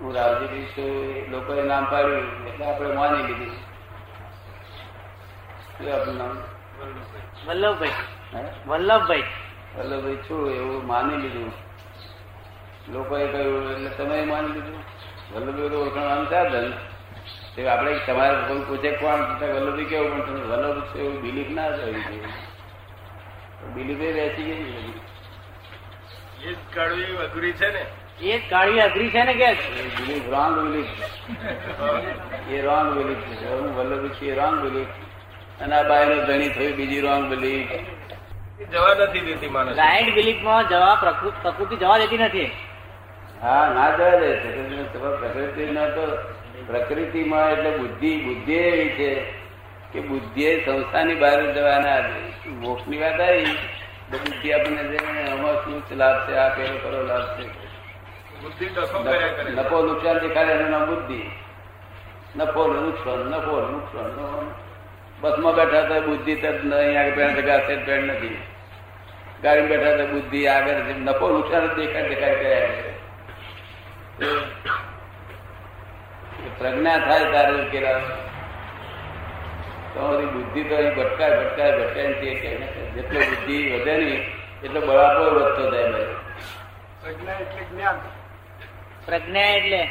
હું 0.00 0.14
રાવજી 0.14 0.46
બી 0.46 0.66
છું 0.66 1.24
લોકોએ 1.30 1.62
નામ 1.62 1.90
પાડ્યું 1.90 2.46
એટલે 2.46 2.66
આપણે 2.66 2.94
માની 2.94 3.22
લીધું. 3.22 3.56
શું 5.78 6.00
આપણું 6.00 6.16
નામ? 6.16 6.38
વલ્લભભાઈ? 7.46 7.90
વલ્લભભાઈ. 8.66 9.22
વલ્લભભાઈ 9.76 10.22
છું 10.28 10.40
એવું 10.54 10.86
માની 10.86 11.18
લીધું? 11.22 11.52
લોકોએ 12.92 13.26
કહ્યું 13.32 13.66
એટલે 13.72 13.90
તમે 13.98 14.16
માની 14.24 14.52
લીધું? 14.52 14.80
વલ્લભભાઈ 15.34 15.68
તો 15.68 15.76
ઓળખાણ 15.82 16.24
સાધન 16.32 16.66
તે 17.54 17.68
આપણે 17.68 17.92
તમારે 18.06 18.38
કોઈ 18.48 18.64
પૂછે 18.68 18.90
કોણ? 19.02 19.20
તો 19.38 19.44
વલ્લભભાઈ 19.46 19.84
કેવું 19.84 20.10
પણ 20.12 20.24
તમે 20.26 20.42
વલ્લભ 20.50 20.78
છે 20.92 20.98
એવું 20.98 21.16
બિલીફ 21.22 21.50
ના 21.50 21.70
થયું 21.76 21.98
બિલીફ 23.74 24.00
એ 24.00 24.12
બેસી 24.12 24.44
ગઈ. 24.44 24.94
એ 26.42 26.52
જ 26.52 26.58
કડવી 26.74 27.16
અઘરી 27.24 27.52
છે 27.52 27.68
ને. 27.72 27.82
એ 28.20 28.38
જ 28.38 28.52
અઘરી 28.86 29.10
છે 29.10 29.22
ને 29.24 29.34
કે? 29.34 29.50
બિલીફ 29.98 30.26
રોંગ 30.34 30.54
બિલીફ 30.64 30.92
એ 32.50 32.60
રોંગ 32.68 32.88
બિલીફ 32.98 33.24
છે. 33.38 33.46
હું 33.48 33.66
વલ્લભભાઈ 33.76 34.14
છું 34.18 34.28
એ 34.28 34.34
રોંગ 34.34 34.56
બિલીફ 34.64 34.92
અને 35.62 35.74
આ 35.76 35.88
બાયનો 35.88 36.16
ધણી 36.26 36.48
થયું 36.58 36.76
બીજી 36.76 37.00
રોંગ 37.00 37.24
બિલીફ 37.34 37.72
જવા 38.66 38.94
નથી 38.94 39.20
દેતી 39.20 39.48
માણસ. 39.48 39.76
રાઈટ 39.76 40.14
બિલીફમાં 40.14 40.68
જવા 40.68 40.94
પ્રકૃતિ 41.42 41.76
જવા 41.76 41.98
દેતી 41.98 42.18
નથી. 42.18 42.50
હા 43.42 43.72
ના 43.74 43.96
જવા 43.96 44.10
દે. 44.10 44.34
પ્રકૃતિ 45.20 45.64
ના 45.64 45.86
તો 45.86 46.18
પ્રકૃતિમાં 46.66 47.50
એટલે 47.50 47.76
બુદ્ધિ 47.76 48.16
બુદ્ધિ 48.16 48.52
એવી 48.52 48.88
છે 48.88 49.24
કે 49.92 50.00
બુદ્ધિ 50.00 50.60
સંસ્થાની 50.60 51.14
બહાર 51.14 51.52
જવાના 51.52 52.00
મોક્ષની 52.46 52.98
વાત 52.98 53.20
આવી 53.20 53.56
તો 54.10 54.18
બુદ્ધિ 54.18 54.52
આપણને 54.52 54.98
આમાં 55.32 55.56
શું 55.64 55.82
લાભ 55.96 56.28
છે 56.28 56.36
આ 56.36 56.48
પેલો 56.48 56.78
કરો 56.78 57.06
લાભ 57.06 57.40
છે. 57.40 57.44
બુદ્ધિ 58.42 58.66
ડખો 58.66 58.98
કર્યા 59.02 59.28
કરે 59.28 59.50
નફો 59.50 59.82
નુકસાન 59.82 60.18
દેખાડે 60.18 60.52
એનું 60.52 60.70
નામ 60.70 60.86
બુદ્ધિ. 60.86 61.30
નફો 62.36 62.66
નુકસાન 62.66 63.18
નફો 63.18 63.60
નુકસાન. 63.70 64.69
બસમાં 65.20 65.54
બેઠા 65.54 65.88
તો 65.88 66.00
બુદ્ધિ 66.06 66.34
તો 66.42 66.48
અહીંયા 66.76 67.16
પેન્ટ 67.16 67.38
જગા 67.38 67.60
પેન્ટ 67.66 67.88
નથી. 67.88 68.38
ગાડી 69.42 69.68
બેઠા 69.68 69.96
તો 69.96 70.04
બુદ્ધિ 70.06 70.40
આગળ 70.46 70.80
નફો 71.06 71.26
નુકસાન 71.34 71.66
દેખાય 71.76 72.08
દેખાય 72.08 72.34
કર્યા 72.34 72.68
પ્રજ્ઞા 76.58 76.98
થાય 76.98 77.26
તારે 77.32 77.52
ઉકેલ 77.62 77.86
તમારી 79.92 80.30
બુદ્ધિ 80.34 80.60
તો 80.64 80.74
અહીં 80.76 80.94
ભટકાય 80.94 81.38
ભટકાય 81.38 81.72
ભટકાય 81.78 82.12
તે 82.20 82.28
કહે 82.40 82.50
જેટલો 82.94 83.20
બુદ્ધિ 83.30 83.56
વધે 83.72 83.94
નહીં 83.96 84.22
એટલો 84.64 84.80
બળાપો 84.80 85.22
વધતો 85.36 85.64
જાય 85.70 85.88
ભાઈ. 85.92 86.16
પ્રજ્ઞા 87.02 87.38
એટલે 87.40 87.62
જ્ઞાન. 87.70 87.96
પ્રજ્ઞા 89.06 89.48
એટલે? 89.56 89.82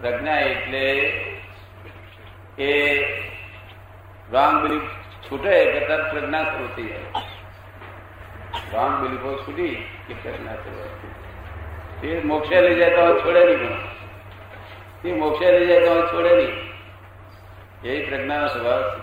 પ્રજ્ઞા 0.00 0.40
એટલે 0.40 0.84
એ 2.58 2.70
રોંગ 4.32 4.62
બિલીફ 4.62 4.82
છૂટે 5.30 5.72
કે 5.72 5.86
તરત 5.86 6.10
પ્રજ્ઞા 6.10 6.44
શરૂ 6.44 6.68
થઈ 6.76 6.82
જાય 6.82 6.98
રોંગ 8.72 9.02
બિલીફો 9.02 9.42
છૂટી 9.46 9.88
કે 10.08 10.14
પ્રજ્ઞા 10.14 10.54
શરૂ. 10.54 12.08
એ 12.08 12.22
મોક્ષે 12.22 12.60
લઈ 12.60 12.74
જાય 12.74 12.90
તો 12.90 13.20
છોડે 13.20 13.46
નહીં 13.46 13.68
પણ 13.68 15.08
એ 15.08 15.12
મોક્ષે 15.12 15.58
લઈ 15.58 15.66
જાય 15.66 15.80
તો 15.80 16.06
છોડે 16.06 16.36
નહીં. 16.36 16.68
એ 17.84 18.10
પ્રજ્ઞાનો 18.10 18.48
સ્વભાવ 18.48 18.82
છે. 18.82 19.02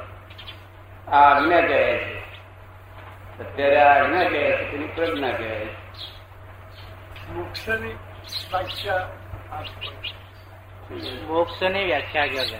આ 1.11 1.35
આજ્ઞા 1.35 1.61
કહેવાય 1.61 1.97
છે. 1.97 2.19
અત્યારે 3.39 3.77
આ 3.77 4.03
આજ્ઞા 4.03 4.29
કહેવાય 4.29 4.51
છે 4.51 4.71
તેની 4.71 4.87
પ્રજ્ઞા 4.87 5.31
કહેવાય 5.31 5.65
છે. 5.65 5.75
મોક્ષની 7.33 7.87
વ્યાખ્યા 7.87 8.95
આપો. 9.51 9.91
મોક્ષની 11.27 11.83
વ્યાખ્યા 11.83 12.25
કહેવાય 12.25 12.59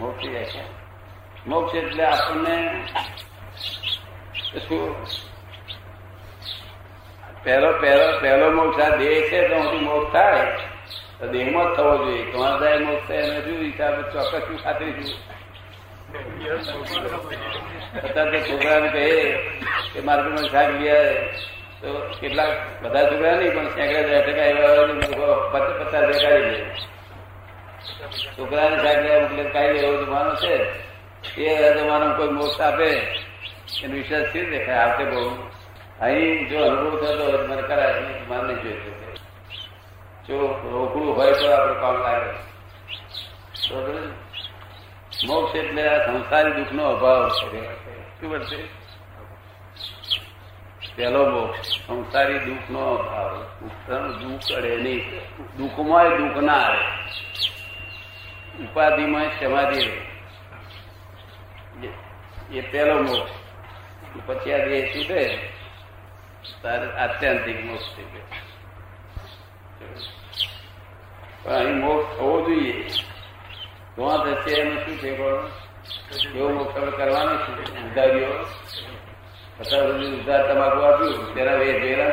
મોક્ષ 0.00 0.28
વ્યાખ્યા. 0.28 0.64
મોક્ષ 1.46 1.74
એટલે 1.74 2.04
આપણને 2.04 2.56
શું 4.58 4.92
પહેલો 7.44 7.70
પહેલો 7.80 8.06
પહેલો 8.20 8.46
મોક્ષ 8.52 8.78
આ 8.80 8.96
દેહ 8.96 9.16
છે 9.28 9.40
તો 9.44 9.56
હું 9.62 9.84
મોક્ષ 9.84 10.12
થાય 10.12 10.44
તો 11.18 11.24
દેહમાં 11.28 11.66
જ 11.66 11.74
થવો 11.76 11.92
જોઈએ 11.98 12.24
તમારા 12.26 12.60
થાય 12.60 12.78
મોક્ષ 12.82 13.06
થાય 13.08 13.24
એને 13.24 13.40
શું 13.42 13.58
હિસાબ 13.62 13.94
ચોક્કસ 14.10 14.30
શું 14.36 14.58
ખાતરી 14.58 14.94
છું 14.98 15.18
અત્યારે 17.98 18.38
છોકરાને 18.42 18.88
કહે 18.90 19.04
કે 19.90 19.98
માર્કેટમાં 20.02 20.46
શાક 20.46 20.70
ગયા 20.78 21.12
તો 21.80 21.88
કેટલાક 22.14 22.52
બધા 22.80 23.04
છોકરા 23.04 23.34
નહીં 23.34 23.52
પણ 23.52 23.70
સેંકડા 23.72 24.04
દસ 24.06 24.22
ટકા 24.22 24.48
એવા 24.48 24.72
પચાસ 25.50 25.74
પચાસ 25.74 25.76
પચાસ 25.82 26.04
દેખાડી 26.10 26.54
દે 26.54 26.62
છોકરાને 28.32 28.76
શાક 28.78 28.98
લેવા 28.98 29.22
મોકલે 29.24 29.44
લેવું 29.44 29.84
એવો 29.84 29.94
જમાનો 30.02 30.34
છે 30.38 30.54
એ 31.38 31.78
જમાનામાં 31.78 32.16
કોઈ 32.16 32.28
મોક્ષ 32.28 32.60
આપે, 32.60 32.90
એનો 33.82 33.94
વિશ્વાસ 33.94 34.26
કેવી 34.32 34.50
દેખાય 34.50 34.76
આવતે 34.76 35.04
બહુ. 35.04 35.50
અહીં 36.00 36.48
જો 36.48 36.58
અનુભવ 36.64 36.96
થતો 36.96 37.46
મને 37.48 37.62
કરાય 37.62 38.00
નહીં 38.00 38.62
જોઈ 38.62 38.72
શકે 38.72 39.12
જો 40.28 40.38
રોકડું 40.72 41.16
હોય 41.16 41.32
તો 41.32 41.46
આપણે 41.50 41.74
કામ 41.80 41.96
લાગે. 42.02 42.32
મોક્ષ 45.26 45.56
એટલે 45.56 45.82
આ 45.88 46.06
સંસારી 46.06 46.52
દુઃખ 46.52 46.72
નો 46.72 46.84
અભાવ 46.84 47.28
છે. 47.28 47.62
શું 48.20 48.30
બનશે 48.30 48.58
પહેલો 50.96 51.22
મોક્ષ, 51.30 51.68
સંસારી 51.86 52.38
દુઃખ 52.38 52.70
નો 52.70 52.82
અભાવ 52.94 53.30
દુઃખ 54.22 54.56
અડે 54.56 54.76
નહીં. 54.76 55.20
દુઃખમાં 55.56 56.08
દુઃખ 56.18 56.42
ના 56.42 56.52
આવે 56.52 56.84
ઉપાધિમાં 58.62 59.26
સમાધિ 59.40 59.80
રહે. 59.80 60.13
એ- 62.52 62.60
પહેલો 62.60 63.02
મોક્ષ. 63.02 63.32
પછી 64.26 64.52
આ 64.52 64.56
દેહ 64.56 64.94
છૂટે 64.94 65.48
તારે 66.62 66.92
આત્યંતિક 66.92 67.64
મોક્ષ 67.64 67.96
થઈ 67.96 68.02
ગયો. 68.02 68.20
પણ 71.42 71.52
અહીં 71.52 71.76
મોક્ષ 71.76 72.16
થવો 72.16 72.46
જોઈએ. 72.46 72.88
ધોવા 73.96 74.16
થશે 74.16 74.54
એનું 74.54 74.86
શું 74.86 74.98
છે 74.98 75.16
પણ? 75.16 75.50
એવો 76.34 76.48
મોક્ષ 76.48 76.76
આપણે 76.76 76.90
કરવાનો 76.90 77.36
છે? 77.36 77.70
ઉધારીઓ. 77.70 78.26
પચાસ 79.58 79.80
સુધી 79.80 80.20
ઉધાર 80.20 80.54
તમાકુ 80.54 80.80
આપ્યું, 80.80 81.34
તેના 81.34 81.52
વે 81.52 81.80
જોયેલા 81.80 82.04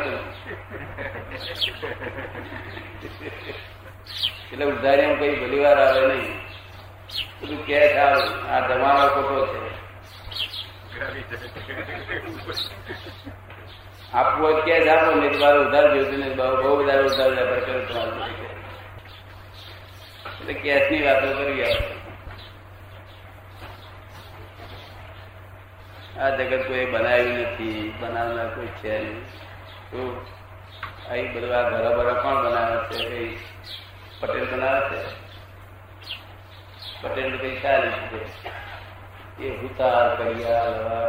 એટલે 4.52 4.66
એટલે 4.66 5.04
એમ 5.04 5.20
કઈ 5.20 5.40
ભલી 5.40 5.60
વાર 5.60 5.80
આવે 5.80 6.08
નહીં. 6.08 6.40
બધું 7.42 7.66
કે 7.66 7.98
આ 7.98 8.68
ધમાવા 8.68 9.08
ખોટો 9.08 9.46
છે. 9.48 9.91
આપવું 14.14 14.44
હોય 14.44 14.62
ક્યાં 14.62 15.32
જ 15.34 15.42
બાર 15.42 15.56
ઉધાર 15.60 15.86
જોઈતું 15.94 16.36
બહુ 16.36 16.84
બધા 16.84 17.02
ઉધાર 17.02 17.30
લેબર 17.30 17.60
કર્યો 17.60 17.86
તમારે 17.86 18.32
એટલે 20.42 20.54
કેશની 20.54 21.02
વાતો 21.02 21.30
કરી 21.34 21.64
આ 26.22 26.30
જગત 26.30 26.68
કોઈ 26.68 26.86
બનાવ્યું 26.86 27.40
નથી, 27.40 27.94
બનાવનાર 28.00 28.50
કોઈ 28.56 28.68
છે 28.68 29.00
નહીં. 29.00 29.26
તો 29.92 30.26
અહીં 31.10 31.34
બધું 31.34 31.58
આ 31.58 31.70
ઘરો 31.70 31.92
બરો 31.98 32.14
કોણ 32.22 32.38
બનાવે 32.46 32.78
છે? 32.94 33.38
પટેલ 34.20 34.46
બનાવે 34.52 34.98
છે? 34.98 35.02
પટેલ 37.02 37.38
કઈ 37.38 37.62
સારી 37.62 37.90
છે? 37.90 38.61
એ 39.42 39.50
ભૂતાર 39.50 40.08
કર્યા 40.16 40.66
લવા 40.66 41.08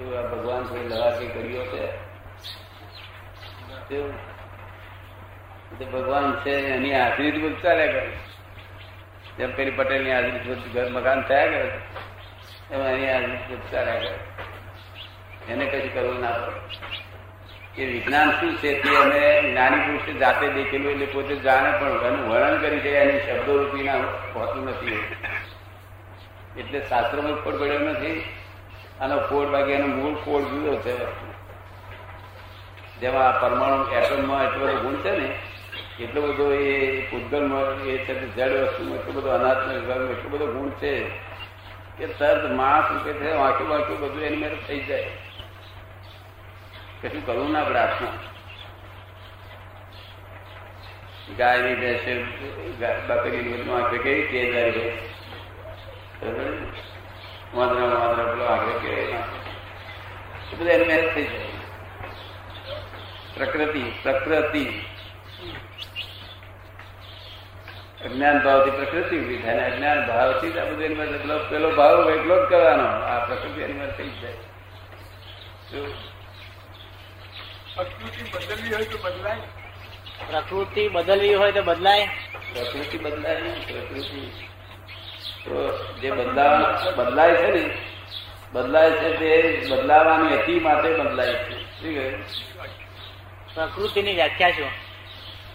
એવું 0.00 0.30
ભગવાન 0.30 0.62
કોઈ 0.62 0.88
લવા 0.88 1.10
કે 1.10 1.26
કર્યો 1.26 1.64
છે. 1.64 1.84
ભગવાન 5.92 6.26
છે, 6.36 6.50
એની 6.50 6.94
હાજરી 6.94 7.30
બધું 7.30 7.62
ચાલ્યા 7.62 7.86
કરે. 7.86 8.12
જેમ 9.38 9.50
પેલી 9.56 9.70
પટેલની 9.70 10.12
હાજરી 10.12 10.70
ઘર 10.74 10.88
મકાન 10.90 11.20
થયા 11.22 11.46
કરે 11.46 11.70
એમાં 12.70 12.88
એની 12.88 13.10
હાજરી 13.12 13.58
ચાલ્યા 13.72 13.94
કરે. 13.94 14.14
એને 15.52 15.64
કશું 15.64 15.94
કરવું 15.94 16.20
ના 16.20 16.30
પડે. 16.30 17.82
એ 17.82 17.86
વિજ્ઞાન 17.86 18.30
શું 18.30 18.52
છે 18.56 18.70
તે 18.82 18.90
અમે 18.96 19.20
જ્ઞાની 19.50 19.84
પુરુષે 19.86 20.12
જાતે 20.12 20.46
દેખેલું 20.48 20.92
એટલે 20.92 21.06
પોતે 21.06 21.34
જાણે 21.36 21.70
પણ 21.78 22.06
એનું 22.06 22.28
વર્ણન 22.30 22.60
કરી 22.60 22.80
છે, 22.80 22.90
એની 22.90 23.20
શબ્દો 23.20 23.52
રૂપીના 23.62 23.98
હોતું 24.34 24.64
નથી. 24.64 25.02
એટલે 26.58 26.78
શાસ્ત્રોમાં 26.88 27.42
ફોડ 27.44 27.56
પડ્યો 27.60 27.78
નથી. 27.78 28.18
આનો 29.00 29.16
ફોડ 29.28 29.48
બાકી 29.48 29.72
એનો 29.72 29.86
મૂળ 29.86 30.14
ફોડ 30.14 30.44
જુદો 30.44 30.74
છે. 30.76 30.94
જેમાં 33.00 33.40
પરમાણુ 33.40 33.84
એટમમાં 33.92 34.44
એટલો 34.44 34.66
બધો 34.66 34.78
ગુણ 34.82 34.96
છે 34.96 35.12
ને, 35.18 35.28
એટલો 36.00 36.20
બધો 36.22 36.46
એ 36.52 37.00
પૂતગલમાં 37.10 37.82
એ 37.84 37.96
જડ 38.36 38.52
વસ્તુમાં 38.62 38.98
એટલો 38.98 39.12
બધો 39.12 39.30
અનાત્મ 39.30 39.68
એટલો 39.70 40.28
બધો 40.28 40.46
ગુણ 40.46 40.70
છે 40.80 40.92
કે 41.98 42.06
તરત 42.18 42.50
માસ, 42.50 42.86
કે 43.04 43.12
છે 43.12 43.28
વાંક્યું 43.32 43.70
વાંક્યું 43.70 44.00
બધું 44.00 44.22
એની 44.22 44.36
મેરે 44.36 44.56
થઈ 44.68 44.82
જાય. 44.84 45.10
કશું 47.02 47.26
કરવું 47.26 47.52
ના 47.52 47.62
હાથમાં 47.62 48.16
ગાયની 51.38 51.74
ભેંસે 51.74 52.12
બકરીની 53.08 53.52
બધું 53.52 53.74
વાંચે 53.74 53.98
કેવી 53.98 54.26
તેજ 54.26 54.56
આવી 54.56 54.70
ગઈ 54.70 54.92
વાંદરા 57.54 57.98
વાંદરા 57.98 58.24
પેલો 58.24 58.44
બધું 60.84 61.14
થઈ 61.14 61.24
જાય. 61.24 61.46
પ્રકૃતિ 63.34 63.82
પ્રકૃતિ. 64.02 64.64
અજ્ઞાન 68.04 68.38
ભાવથી 68.38 68.70
પ્રકૃતિ 68.70 69.18
ઊભી 69.18 69.36
થાય 69.36 69.54
અને 69.54 69.72
અજ્ઞાન 69.72 70.06
ભાવથી 70.06 70.50
જ 70.50 70.58
આ 70.58 70.64
બધું 70.64 70.82
એની 70.82 70.94
મેરેજ 70.94 71.20
પેલો- 71.20 71.48
ભાવ 71.72 72.10
એટલો 72.10 72.46
જ 72.46 72.48
કરવાનો. 72.48 72.84
આ 72.84 73.24
પ્રકૃતિ 73.24 73.60
એની 73.60 73.72
મેરેજ 73.72 73.96
થઈ 73.96 74.08
જ 74.08 74.20
જાય. 74.20 74.32
પ્રકૃતિ 77.74 78.22
બદલવી 78.22 78.74
હોય 78.74 78.84
તો 78.84 78.98
બદલાય. 78.98 79.40
પ્રકૃતિ 80.30 80.88
બદલવી 80.88 81.34
હોય 81.34 81.52
તો 81.52 81.62
બદલાય. 81.62 82.06
પ્રકૃતિ 82.54 82.98
બદલાય 82.98 83.42
પ્રકૃતિ 83.42 84.30
તો 85.46 85.84
જે 86.00 86.10
બદલા 86.10 86.78
બદલાય 86.96 87.36
છે 87.36 87.50
ને 87.50 87.74
બદલાય 88.52 88.90
છે 88.90 89.16
તે 89.16 89.62
બદલાવાની 89.70 90.36
હતી 90.36 90.60
માટે 90.60 90.88
બદલાય 90.88 91.34
છે. 91.34 91.50
શું 91.50 91.94
કહ્યું? 91.94 92.24
પ્રકૃતિની 93.54 94.12
વ્યાખ્યા 94.14 94.50
શું? 94.50 94.68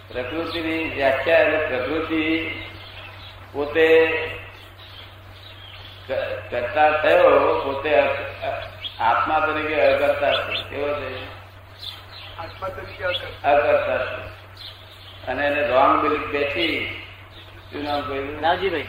પ્રકૃતિની 0.08 0.84
વ્યાખ્યા 0.84 1.38
એટલે 1.38 1.58
પ્રકૃતિ 1.58 2.50
પોતે 3.52 4.06
ક- 6.08 6.50
કરતા 6.50 6.90
થયો 6.90 7.60
પોતે 7.64 8.00
આત્મા 8.98 9.40
તરીકે 9.40 9.80
અકર્તા 9.80 10.32
છે. 10.32 10.70
કેવો 10.70 11.00
છે? 11.00 11.24
આત્મા 12.38 12.68
તરીકે 12.68 13.04
અકર્તા. 13.04 13.52
અકર્તા 13.52 13.98
છે. 13.98 14.32
અને 15.26 15.46
એને 15.46 15.66
રોંગ 15.66 16.02
બિલીફ 16.02 16.20
બેઠી. 16.20 17.02
શું 17.72 17.84
નામ 17.84 18.00
કહ્યું? 18.00 18.42
રાવજીભાઈ. 18.42 18.84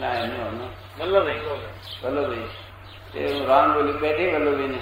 ના 0.00 0.14
એમનું 0.24 0.70
વલ્લભભાઈ 0.98 1.42
વલ્લભભાઈ. 2.02 2.50
હું 3.14 3.42
રોંગ 3.50 3.68
બિલીફ 3.76 3.98
બેઠી 4.04 4.30
વલ્લભભાઈને. 4.34 4.80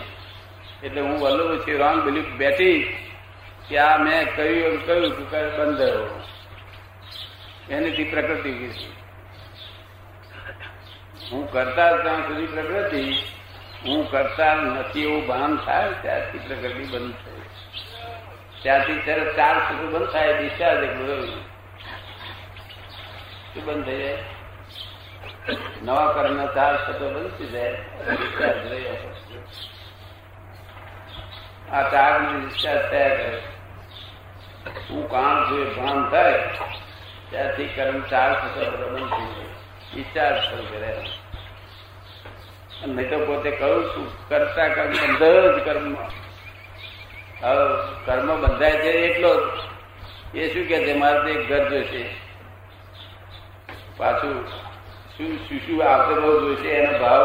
એટલે 0.86 1.00
હું 1.00 1.16
વલ્લભ 1.20 1.52
છું 1.64 1.76
રોંગ 1.78 1.98
બિલીફ 2.06 2.30
બેઠી 2.40 2.78
કે 3.68 3.76
આ 3.78 3.94
મેં 3.98 4.20
કહ્યું 4.36 4.64
એમ 4.68 4.76
કહ્યું 4.86 5.12
કે 5.18 5.22
બંધ 5.56 5.78
થયો 5.78 6.04
એનીથી 7.70 8.10
પ્રકૃતિ 8.12 8.50
ઊભી 8.52 8.90
હું 11.30 11.42
કરતા 11.52 11.92
ત્યાં 12.02 12.22
સુધી 12.26 12.50
પ્રકૃતિ 12.54 13.02
હું 13.84 14.00
કરતા 14.10 14.54
નથી 14.54 15.06
એવું 15.06 15.22
ભાન 15.26 15.52
થાય 15.66 15.90
ત્યારથી 16.02 16.42
પ્રકૃતિ 16.48 16.84
બંધ 16.92 17.16
થાય 17.22 17.46
ત્યારથી 18.62 18.98
ત્યારે 19.06 19.24
ચાર 19.38 19.56
સુધી 19.68 19.90
બંધ 19.94 20.10
થાય 20.12 20.32
ડિસ્ચાર્જ 20.36 20.80
એટલું 20.88 21.08
બંધ 23.66 23.84
થઈ 23.86 24.00
જાય? 24.02 24.18
નવા 25.82 26.12
કર્મ 26.14 26.38
ચાર 26.54 26.74
શબ્દો 26.78 27.06
બંધ 27.10 27.32
થઈ 27.36 27.48
જાય 27.48 27.72
ડિસ્ચાર્જ 28.10 28.60
રહ્યો 28.66 28.96
આ 31.72 31.82
ચાર 31.90 32.12
ડિસ્ચાર્જ 32.20 32.84
થયા 32.90 33.16
કરે 33.16 33.30
હું 34.88 35.02
કામ 35.08 35.36
છું 35.48 35.60
એ 35.62 35.66
ભાન 35.74 36.00
થાય 36.10 36.38
ત્યારથી 37.30 37.68
કર્મ 37.74 37.98
ચાર 38.08 38.30
શબ્દો 38.36 38.70
બધા 38.70 38.92
બંધ 38.92 39.10
થઈ 39.10 39.30
જાય 39.32 39.50
ડિસ્ચાર્જ 39.90 40.38
શરૂ 40.44 40.66
કરે 40.70 40.90
અને 42.82 42.92
નહીં 42.94 43.10
તો 43.10 43.18
પોતે 43.26 43.50
કહું 43.52 43.82
છું 43.92 44.06
કરતા 44.28 44.68
કર્મ 44.68 44.92
બંધ 44.92 45.46
જ 45.54 45.58
કર્મ 45.64 45.86
હવે 47.42 47.64
કર્મ 48.06 48.28
બંધાય 48.42 48.76
છે 48.76 48.90
એકલો 49.06 49.32
જ. 49.36 49.46
એ 50.34 50.50
શું 50.50 50.66
કે 50.66 50.84
છે 50.84 50.94
મારે 50.94 51.18
તો 51.22 51.28
એક 51.30 51.48
ઘર 51.48 51.64
જોઈશે 51.70 52.02
પાછું 53.96 54.36
શું 55.16 55.38
શું 55.48 55.58
શું 55.58 55.78
આવતો 55.84 56.40
જોઈશે 56.40 56.68
એનો 56.68 56.98
ભાવ 56.98 57.24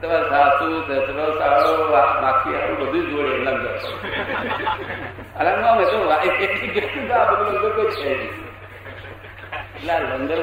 તમારે 0.00 0.28
સાસુ, 0.28 0.82
સસરો, 0.82 1.38
સાળો 1.38 1.90
માખી 2.22 2.56
આવું 2.56 2.78
બધું 2.78 3.06
જ 3.06 3.10
જોડે 3.10 3.36
લંગર 3.36 3.78
અરે 5.36 5.60
ના 5.60 5.74
મેં 5.74 5.86
તો 5.86 6.04
વાઈફ 6.08 6.40
એકલી 6.40 6.68
કેટલું 6.68 7.08
તો 7.08 7.14
આ 7.14 7.30
બધું 7.30 7.46
લંગર 7.46 7.70
કોઈ 7.70 7.90
છે. 7.90 8.24
એટલે 9.74 9.98
લંગર 9.98 10.38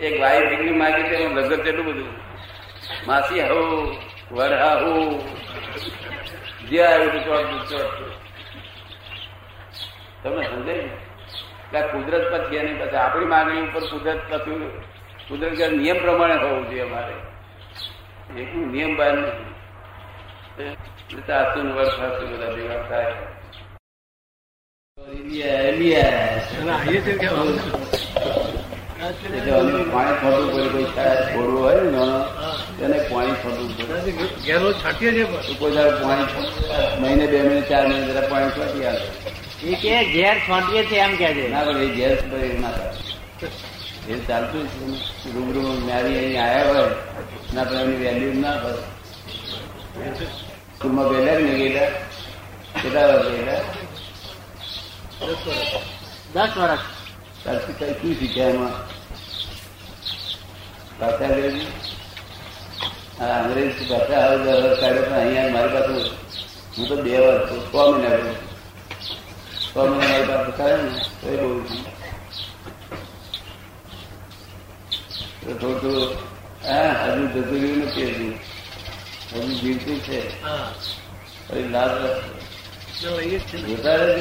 એક 0.00 0.20
ભાઈ 0.20 0.46
દીકરી 0.46 0.70
માગી 0.70 1.02
છે, 1.02 1.14
એમાં 1.14 1.44
લગત 1.44 1.66
એટલું 1.66 1.86
બધું? 1.86 2.08
માસી 3.06 3.40
હો, 3.40 3.96
વરહા 4.32 4.74
હો. 4.74 5.18
જે 6.68 6.82
આવ્યું 6.82 7.10
હતું 7.10 7.24
ચોટ 7.24 7.72
ચોટ. 7.72 8.12
તમને 10.24 10.46
સમજાય? 10.46 10.76
એટલે 10.76 11.80
કુદરત 11.80 12.34
પછી 12.34 12.56
એની 12.56 12.74
પછી 12.74 12.96
આપણી 12.96 13.24
માગણી 13.24 13.60
ઉપર 13.60 13.80
કુદરત 13.80 14.20
પછી 14.30 14.80
કુદરત 15.28 15.72
નિયમ 15.72 15.98
પ્રમાણે 15.98 16.34
હોવું 16.34 16.70
જોઈએ 16.70 16.80
અમારે. 16.80 17.12
એકલું 18.40 18.72
નિયમ 18.72 18.96
બહાર 18.96 19.12
નહીં. 19.18 19.56
સાસુ 21.06 21.58
વર્ષ 21.68 21.96
સાસુ 21.96 22.22
બધા 22.26 22.52
ભેગા 22.52 22.82
થાય 22.88 23.14
પાણી 29.86 30.16
પડે 30.16 30.68
કોઈ 30.72 30.88
છોડવું 30.88 31.58
હોય 31.58 31.82
ને 31.84 32.06
તેને 32.78 32.98
પાણી 33.04 33.36
પડે 33.38 35.22
કોઈ 35.60 35.84
પાણી 36.00 36.46
મહિને 37.00 37.24
બે 37.26 37.38
મહિને 37.40 37.62
ચાર 37.62 37.84
મહિને 37.86 38.06
જરા 38.08 38.26
પાણી 38.28 38.52
છોડી 38.52 38.84
આવે 38.84 39.06
એ 39.64 39.72
કે 39.76 39.94
ઘેર 40.10 40.36
છોટીએ 40.40 40.82
છે 40.86 40.96
એમ 40.98 41.16
કે 41.16 41.28
છે 41.30 41.46
ના 41.48 41.64
પણ 41.64 41.82
એ 41.82 41.88
ગેસ 41.92 42.18
ના 42.56 42.72
થાય 42.72 43.50
એ 44.08 44.20
ચાલતું 44.26 44.64
છે 45.22 45.28
રૂબરૂ 45.30 45.70
ન્યારી 45.80 46.18
અહીં 46.18 46.42
આવ્યા 46.42 46.68
હોય 46.68 46.84
ના 47.54 47.64
પણ 47.64 47.78
એમની 47.78 48.00
વેલ્યુ 48.00 48.34
ના 48.40 48.58
હોય 48.58 48.82
સ્કૂલમાં 50.76 51.08
ગયેલા 51.08 51.40
નહીં 51.40 51.58
ગયેલા 51.58 51.90
કેટલા 52.74 53.06
ગયેલા 53.24 53.62
દસ 56.34 56.52
વર્ષ 56.56 56.84
ત્યારથી 57.42 57.74
કઈ 57.74 57.94
શું 58.00 58.16
શીખ્યા 58.18 58.50
એમાં 58.50 58.74
ભાષા 61.00 61.28
અંગ્રેજી 61.28 61.68
હા 63.18 63.36
અંગ્રેજી 63.38 63.88
ભાષા 63.90 64.22
હવે 64.26 64.36
દસ 64.62 64.80
કાઢ્યો 64.80 65.04
પણ 65.04 65.16
અહીંયા 65.16 65.52
મારી 65.52 65.74
પાસે 65.74 65.92
હું 66.76 66.86
તો 66.88 66.96
બે 66.98 67.12
વર્ષ 67.18 67.48
છું. 67.48 67.60
છ 67.62 67.74
મહિના 67.92 68.16
રહ્યો. 68.16 68.34
છ 69.62 69.74
મહિના 69.74 69.98
મારી 70.00 70.28
પાસે 70.28 70.50
કાઢે 70.58 70.76
ને 70.84 70.90
તો 71.20 71.26
એ 71.28 71.36
બહુ 71.38 71.48
છે. 71.64 71.76
થોડું 75.40 75.80
થોડું 75.80 76.10
હા 76.62 76.90
હજુ 77.06 77.24
જતું 77.28 77.46
રહ્યું 77.54 77.80
નથી 77.82 78.10
હજુ 78.12 78.28
હજુ 79.36 79.52
જીવતી 79.60 79.98
છે. 80.06 80.20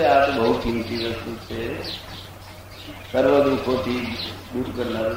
આ 0.05 0.25
તો 0.25 0.31
બહુ 0.31 0.51
કિંમતી 0.63 0.99
વસ્તુ 1.05 1.31
છે. 1.47 1.61
સર્વ 3.11 3.33
દુઃખોથી 3.43 4.01
દૂર 4.53 4.67
કરનાર 4.75 5.11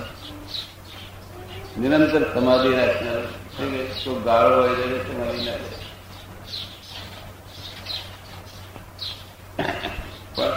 નિરંતર 1.81 2.23
સમાધિ 2.35 2.71
રાખનાર 2.77 3.23
તો 4.05 4.13
ગાળો 4.27 4.57
હોય 4.57 4.75
તો 4.75 4.99
સમાધિ 5.09 5.41
ના 5.45 5.57
પણ 10.37 10.53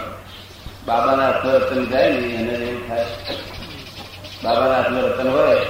બાબાના 0.86 1.26
હાથમાં 1.26 1.54
રતન 1.54 1.82
જાય 1.90 2.08
ને 2.10 2.16
એને 2.16 2.54
એવું 2.54 2.82
થાય. 2.88 3.06
બાબાના 4.44 4.76
હાથમાં 4.76 5.02
રતન 5.02 5.28
હોય 5.28 5.60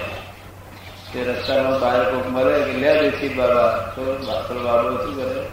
તે 1.13 1.25
રસ્તામાં 1.25 1.81
બહાર 1.81 2.11
કોક 2.11 2.27
મરે 2.27 2.55
કે 2.65 2.73
લે 2.73 2.91
દેશી 3.01 3.29
બાબા? 3.29 3.93
તો 3.95 4.03
બાપર 4.27 4.57
બાબો 4.65 4.97
શું 5.05 5.17
કરે? 5.17 5.47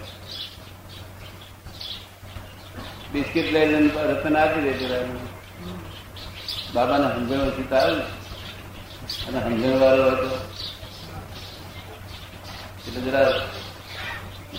બિસ્કિટ 3.13 3.52
લઈ 3.54 3.65
લઈને 3.65 3.91
રતન 4.04 4.38
આપી 4.38 4.62
દે 4.62 4.72
પેલા 4.72 5.04
બાબાના 6.74 7.12
સમજણ 7.15 7.48
ઓછી 7.48 7.67
થાય 7.69 7.91
અને 9.28 9.39
સમજણ 9.43 9.80
વાળો 9.80 10.04
હતો. 10.12 10.30
એટલે 12.88 13.02
જરા 13.02 13.30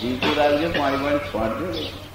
જીવતું 0.01 0.35
રાખજો 0.37 0.69
પાણી 0.79 1.03
પાણી 1.05 1.19
છોડજો. 1.19 2.10